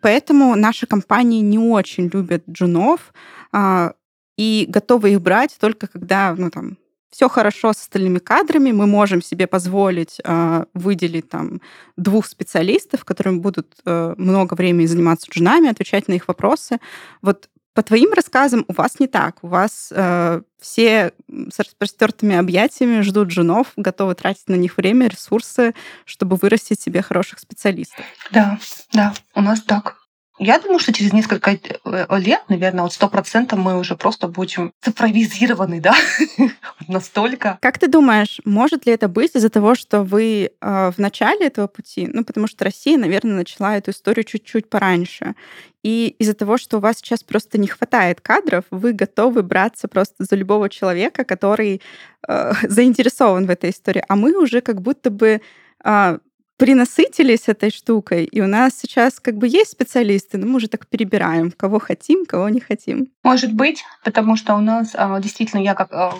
Поэтому 0.00 0.56
наши 0.56 0.86
компании 0.86 1.40
не 1.40 1.58
очень 1.58 2.10
любят 2.12 2.44
джунов 2.48 3.12
а, 3.52 3.92
и 4.36 4.66
готовы 4.68 5.12
их 5.12 5.20
брать 5.20 5.56
только 5.58 5.86
когда 5.86 6.34
ну, 6.36 6.50
там, 6.50 6.76
все 7.16 7.30
хорошо 7.30 7.72
с 7.72 7.80
остальными 7.80 8.18
кадрами, 8.18 8.72
мы 8.72 8.86
можем 8.86 9.22
себе 9.22 9.46
позволить 9.46 10.20
э, 10.22 10.64
выделить 10.74 11.30
там 11.30 11.62
двух 11.96 12.26
специалистов, 12.26 13.06
которым 13.06 13.40
будут 13.40 13.74
э, 13.86 14.14
много 14.18 14.52
времени 14.52 14.84
заниматься 14.84 15.30
джунами, 15.30 15.70
отвечать 15.70 16.08
на 16.08 16.12
их 16.12 16.28
вопросы. 16.28 16.78
Вот 17.22 17.48
по 17.72 17.82
твоим 17.82 18.12
рассказам 18.12 18.66
у 18.68 18.74
вас 18.74 19.00
не 19.00 19.06
так. 19.06 19.38
У 19.40 19.48
вас 19.48 19.90
э, 19.96 20.42
все 20.60 21.12
с 21.26 21.58
распростертыми 21.58 22.36
объятиями 22.36 23.00
ждут 23.00 23.30
женов, 23.30 23.68
готовы 23.76 24.14
тратить 24.14 24.50
на 24.50 24.56
них 24.56 24.76
время, 24.76 25.08
ресурсы, 25.08 25.74
чтобы 26.04 26.36
вырастить 26.36 26.82
себе 26.82 27.00
хороших 27.00 27.38
специалистов. 27.38 28.04
Да, 28.30 28.58
да, 28.92 29.14
у 29.34 29.40
нас 29.40 29.62
так. 29.62 30.05
Я 30.38 30.58
думаю, 30.58 30.78
что 30.78 30.92
через 30.92 31.12
несколько 31.12 31.52
э, 31.52 32.18
лет, 32.18 32.42
наверное, 32.48 32.82
вот 32.82 32.92
сто 32.92 33.08
процентов 33.08 33.58
мы 33.58 33.78
уже 33.78 33.96
просто 33.96 34.28
будем 34.28 34.72
цифровизированы, 34.82 35.80
да, 35.80 35.94
настолько. 36.88 37.58
Как 37.62 37.78
ты 37.78 37.88
думаешь, 37.88 38.40
может 38.44 38.86
ли 38.86 38.92
это 38.92 39.08
быть 39.08 39.34
из-за 39.34 39.48
того, 39.48 39.74
что 39.74 40.02
вы 40.02 40.50
э, 40.60 40.90
в 40.90 40.98
начале 40.98 41.46
этого 41.46 41.68
пути, 41.68 42.08
ну, 42.12 42.22
потому 42.22 42.48
что 42.48 42.64
Россия, 42.64 42.98
наверное, 42.98 43.36
начала 43.36 43.76
эту 43.76 43.92
историю 43.92 44.24
чуть-чуть 44.24 44.68
пораньше, 44.68 45.34
и 45.82 46.14
из-за 46.18 46.34
того, 46.34 46.58
что 46.58 46.76
у 46.76 46.80
вас 46.80 46.98
сейчас 46.98 47.22
просто 47.22 47.58
не 47.58 47.68
хватает 47.68 48.20
кадров, 48.20 48.64
вы 48.70 48.92
готовы 48.92 49.42
браться 49.42 49.88
просто 49.88 50.24
за 50.24 50.36
любого 50.36 50.68
человека, 50.68 51.24
который 51.24 51.80
э, 52.28 52.52
заинтересован 52.68 53.46
в 53.46 53.50
этой 53.50 53.70
истории, 53.70 54.04
а 54.06 54.16
мы 54.16 54.36
уже 54.36 54.60
как 54.60 54.82
будто 54.82 55.10
бы 55.10 55.40
э, 55.84 56.18
принасытились 56.56 57.48
этой 57.48 57.70
штукой, 57.70 58.24
и 58.24 58.40
у 58.40 58.46
нас 58.46 58.74
сейчас 58.78 59.20
как 59.20 59.36
бы 59.36 59.46
есть 59.46 59.72
специалисты, 59.72 60.38
но 60.38 60.46
мы 60.46 60.56
уже 60.56 60.68
так 60.68 60.86
перебираем, 60.86 61.50
кого 61.50 61.78
хотим, 61.78 62.24
кого 62.24 62.48
не 62.48 62.60
хотим. 62.60 63.08
Может 63.22 63.52
быть, 63.52 63.84
потому 64.04 64.36
что 64.36 64.54
у 64.54 64.60
нас 64.60 64.92
а, 64.94 65.20
действительно, 65.20 65.60
я 65.60 65.74
как 65.74 65.92
а, 65.92 66.14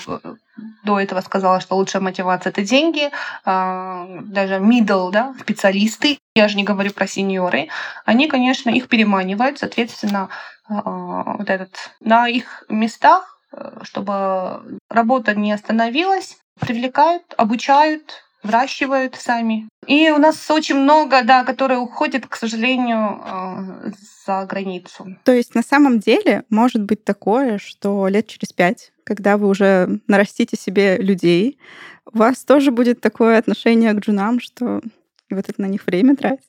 до 0.85 1.01
этого 1.01 1.21
сказала, 1.23 1.61
что 1.61 1.77
лучшая 1.77 2.03
мотивация 2.03 2.51
это 2.51 2.63
деньги, 2.63 3.11
а, 3.45 4.07
даже 4.23 4.55
middle, 4.55 5.11
да, 5.11 5.35
специалисты, 5.41 6.19
я 6.35 6.49
же 6.49 6.57
не 6.57 6.65
говорю 6.65 6.93
про 6.93 7.07
сеньоры, 7.07 7.69
они, 8.05 8.29
конечно, 8.29 8.69
их 8.71 8.89
переманивают, 8.89 9.59
соответственно, 9.59 10.29
вот 10.69 11.49
этот 11.49 11.71
на 12.01 12.29
их 12.29 12.65
местах, 12.69 13.39
э, 13.53 13.79
чтобы 13.83 14.81
работа 14.91 15.33
не 15.35 15.53
остановилась, 15.53 16.39
привлекают, 16.59 17.23
обучают, 17.37 18.26
выращивают 18.47 19.17
сами. 19.17 19.69
И 19.87 20.11
у 20.11 20.19
нас 20.19 20.51
очень 20.51 20.77
много, 20.77 21.23
да, 21.23 21.45
которые 21.45 21.79
уходят, 21.79 22.27
к 22.27 22.37
сожалению, 22.37 23.23
э, 23.25 23.91
за 24.27 24.47
границу. 24.47 25.17
То 25.25 25.33
есть 25.33 25.55
на 25.55 25.63
самом 25.63 26.01
деле 26.01 26.45
может 26.51 26.83
быть 26.83 27.05
такое, 27.05 27.59
что 27.59 28.09
лет 28.09 28.27
через 28.27 28.53
пять, 28.53 28.93
когда 29.05 29.37
вы 29.37 29.49
уже 29.49 30.01
нарастите 30.09 30.57
себе 30.57 30.97
людей, 30.97 31.59
у 32.13 32.19
вас 32.19 32.45
тоже 32.45 32.71
будет 32.71 33.01
такое 33.01 33.39
отношение 33.39 33.93
к 33.93 34.01
джунам, 34.01 34.41
что 34.41 34.81
вот 35.31 35.49
это 35.49 35.61
на 35.61 35.67
них 35.67 35.87
время 35.87 36.17
тратить. 36.17 36.45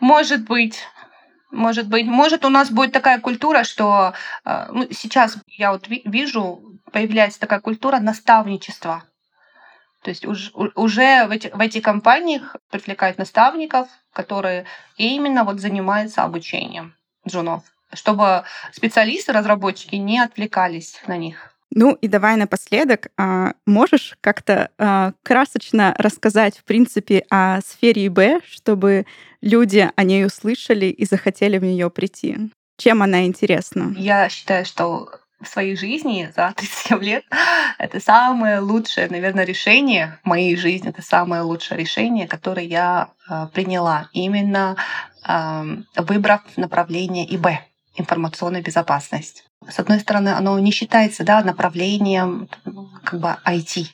Может 0.00 0.44
быть. 0.44 0.82
Может 1.50 1.88
быть, 1.88 2.06
может 2.06 2.44
у 2.44 2.48
нас 2.48 2.70
будет 2.70 2.92
такая 2.92 3.20
культура, 3.20 3.64
что 3.64 4.12
э, 4.44 4.66
ну, 4.72 4.88
сейчас 4.90 5.38
я 5.46 5.72
вот 5.72 5.86
вижу 5.88 6.60
появляется 6.92 7.40
такая 7.40 7.60
культура 7.60 7.98
наставничества. 8.00 9.04
То 10.06 10.10
есть 10.10 10.24
уж, 10.24 10.52
уже 10.76 11.26
в, 11.26 11.32
эти, 11.32 11.48
в 11.48 11.58
эти 11.60 11.80
компаниях 11.80 12.54
привлекают 12.70 13.18
наставников, 13.18 13.88
которые 14.12 14.64
именно 14.96 15.42
вот 15.42 15.58
занимаются 15.58 16.22
обучением 16.22 16.94
джунов, 17.26 17.64
чтобы 17.92 18.44
специалисты, 18.70 19.32
разработчики 19.32 19.96
не 19.96 20.20
отвлекались 20.20 21.02
на 21.08 21.16
них. 21.16 21.52
Ну 21.72 21.94
и 21.94 22.06
давай 22.06 22.36
напоследок, 22.36 23.08
а, 23.18 23.54
можешь 23.66 24.16
как-то 24.20 24.70
а, 24.78 25.12
красочно 25.24 25.92
рассказать, 25.98 26.56
в 26.56 26.62
принципе, 26.62 27.24
о 27.28 27.60
сфере 27.62 28.06
ИБ, 28.06 28.44
чтобы 28.48 29.06
люди 29.40 29.90
о 29.96 30.04
ней 30.04 30.24
услышали 30.24 30.86
и 30.86 31.04
захотели 31.04 31.58
в 31.58 31.64
нее 31.64 31.90
прийти? 31.90 32.52
Чем 32.78 33.02
она 33.02 33.26
интересна? 33.26 33.92
Я 33.96 34.28
считаю, 34.28 34.64
что 34.66 35.10
в 35.46 35.48
своей 35.48 35.76
жизни 35.76 36.30
за 36.36 36.52
37 36.56 37.02
лет 37.02 37.24
это 37.78 38.00
самое 38.00 38.60
лучшее, 38.60 39.08
наверное, 39.08 39.44
решение 39.44 40.18
в 40.22 40.28
моей 40.28 40.56
жизни, 40.56 40.90
это 40.90 41.02
самое 41.02 41.42
лучшее 41.42 41.78
решение, 41.78 42.26
которое 42.28 42.66
я 42.66 43.08
э, 43.28 43.48
приняла, 43.52 44.08
именно 44.12 44.76
выбрав 45.96 46.42
направление 46.56 47.26
ИБ 47.34 47.46
информационная 47.96 48.62
безопасность. 48.62 49.44
С 49.68 49.78
одной 49.78 50.00
стороны, 50.00 50.28
оно 50.28 50.58
не 50.58 50.70
считается 50.70 51.24
да, 51.24 51.42
направлением 51.42 52.48
как 53.04 53.20
бы 53.20 53.36
IT. 53.44 53.86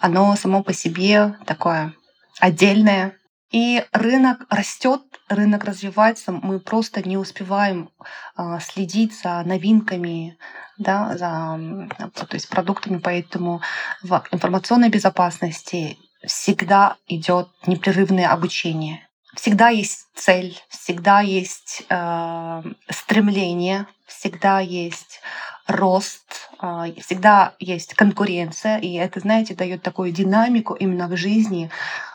Оно 0.00 0.34
само 0.36 0.62
по 0.62 0.72
себе 0.72 1.36
такое 1.46 1.94
отдельное, 2.40 3.16
и 3.54 3.84
рынок 3.92 4.46
растет, 4.50 5.00
рынок 5.28 5.62
развивается, 5.62 6.32
мы 6.32 6.58
просто 6.58 7.08
не 7.08 7.16
успеваем 7.16 7.88
а, 8.34 8.58
следить 8.58 9.16
за 9.16 9.44
новинками, 9.44 10.36
да, 10.76 11.16
за 11.16 11.88
то 12.14 12.34
есть 12.34 12.48
продуктами, 12.48 12.98
поэтому 12.98 13.60
в 14.02 14.24
информационной 14.32 14.88
безопасности 14.88 15.98
всегда 16.26 16.96
идет 17.06 17.48
непрерывное 17.64 18.28
обучение. 18.28 19.06
Всегда 19.36 19.68
есть 19.68 20.08
цель, 20.16 20.58
всегда 20.68 21.20
есть 21.20 21.84
э, 21.88 22.62
стремление, 22.90 23.86
всегда 24.06 24.58
есть 24.58 25.20
рост, 25.68 26.50
э, 26.60 26.92
всегда 27.00 27.54
есть 27.60 27.94
конкуренция, 27.94 28.78
и 28.78 28.94
это, 28.94 29.20
знаете, 29.20 29.54
дает 29.54 29.82
такую 29.82 30.10
динамику 30.10 30.74
именно 30.74 31.06
в 31.06 31.16
жизни, 31.16 31.70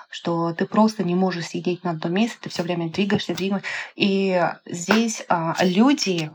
что 0.09 0.53
ты 0.53 0.65
просто 0.65 1.03
не 1.03 1.15
можешь 1.15 1.47
сидеть 1.47 1.83
на 1.83 1.91
одном 1.91 2.13
месте, 2.13 2.37
ты 2.41 2.49
все 2.49 2.63
время 2.63 2.89
двигаешься, 2.89 3.35
двигаешься. 3.35 3.67
И 3.95 4.51
здесь 4.65 5.23
а, 5.29 5.55
люди, 5.61 6.31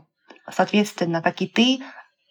соответственно, 0.51 1.21
как 1.21 1.41
и 1.41 1.47
ты, 1.47 1.83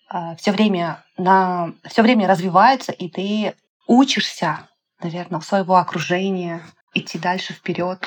а, 0.09 0.37
все 0.37 0.53
время 0.53 1.05
на 1.17 1.73
все 1.85 2.03
время 2.03 2.27
развиваются, 2.27 2.93
и 2.93 3.09
ты 3.09 3.55
учишься, 3.87 4.69
наверное, 5.01 5.41
в 5.41 5.45
своего 5.45 5.77
окружения 5.77 6.63
идти 6.95 7.19
дальше 7.19 7.53
вперед 7.53 8.07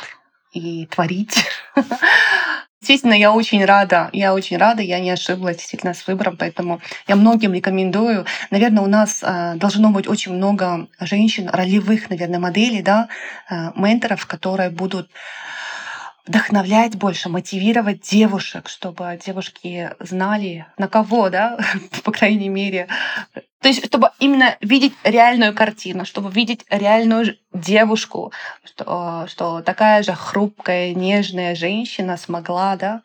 и 0.52 0.86
творить. 0.88 1.46
Действительно, 2.80 3.14
я 3.14 3.34
очень 3.34 3.66
рада, 3.66 4.10
я 4.14 4.36
очень 4.36 4.58
рада, 4.58 4.84
я 4.84 5.00
не 5.00 5.10
ошиблась 5.10 5.58
действительно 5.58 5.96
с 5.96 6.06
выбором, 6.06 6.38
поэтому 6.38 6.80
я 7.08 7.16
многим 7.16 7.54
рекомендую. 7.54 8.26
Наверное, 8.52 8.84
у 8.84 8.88
нас 8.88 9.24
э, 9.24 9.56
должно 9.56 9.90
быть 9.90 10.08
очень 10.08 10.34
много 10.34 10.88
женщин, 11.00 11.50
ролевых, 11.50 12.12
наверное, 12.12 12.40
моделей, 12.40 12.84
да, 12.84 13.10
э, 13.50 13.72
менторов, 13.76 14.28
которые 14.28 14.70
будут 14.70 15.10
вдохновлять 16.28 16.96
больше, 16.96 17.30
мотивировать 17.30 18.02
девушек, 18.02 18.70
чтобы 18.70 19.20
девушки 19.26 19.92
знали, 20.00 20.66
на 20.78 20.88
кого, 20.88 21.30
да, 21.30 21.58
по 22.04 22.12
крайней 22.12 22.50
мере. 22.50 22.88
То 23.62 23.70
есть, 23.70 23.86
чтобы 23.86 24.12
именно 24.20 24.56
видеть 24.62 24.94
реальную 25.04 25.54
картину, 25.54 26.06
чтобы 26.06 26.30
видеть 26.30 26.66
реальную 26.70 27.38
девушку, 27.54 28.32
что, 28.64 29.26
что 29.28 29.62
такая 29.62 30.04
же 30.04 30.14
хрупкая, 30.14 30.94
нежная 30.94 31.56
женщина 31.56 32.18
смогла, 32.18 32.76
да, 32.76 33.02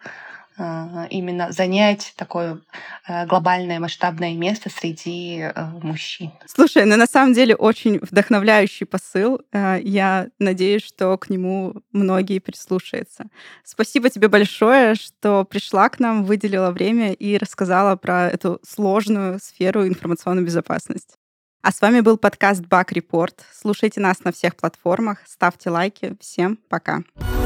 именно 0.59 1.53
занять 1.53 2.13
такое 2.17 2.61
э, 3.09 3.27
глобальное 3.27 3.81
масштабное 3.81 4.35
место 4.35 4.71
среди 4.71 5.41
э, 5.41 5.65
мужчин. 5.83 6.33
Слушай, 6.47 6.85
ну 6.85 6.97
на 6.97 7.07
самом 7.07 7.33
деле 7.33 7.55
очень 7.55 7.99
вдохновляющий 7.99 8.87
посыл. 8.87 9.41
Э, 9.53 9.79
я 9.83 10.29
надеюсь, 10.39 10.85
что 10.85 11.17
к 11.19 11.31
нему 11.31 11.75
многие 11.93 12.39
прислушаются. 12.39 13.27
Спасибо 13.65 14.11
тебе 14.11 14.29
большое, 14.29 14.95
что 14.95 15.45
пришла 15.45 15.89
к 15.89 15.99
нам, 16.01 16.25
выделила 16.25 16.71
время 16.71 17.13
и 17.13 17.39
рассказала 17.39 17.97
про 17.97 18.29
эту 18.29 18.61
сложную 18.67 19.39
сферу 19.41 19.87
информационной 19.87 20.43
безопасности. 20.43 21.17
А 21.63 21.71
с 21.71 21.81
вами 21.81 22.01
был 22.01 22.19
подкаст 22.19 22.63
Бак 22.67 22.93
Report. 22.93 23.35
Слушайте 23.55 24.01
нас 24.01 24.25
на 24.25 24.33
всех 24.33 24.57
платформах, 24.57 25.19
ставьте 25.27 25.71
лайки. 25.71 26.17
Всем 26.21 26.59
пока. 26.69 27.03
Пока. 27.15 27.42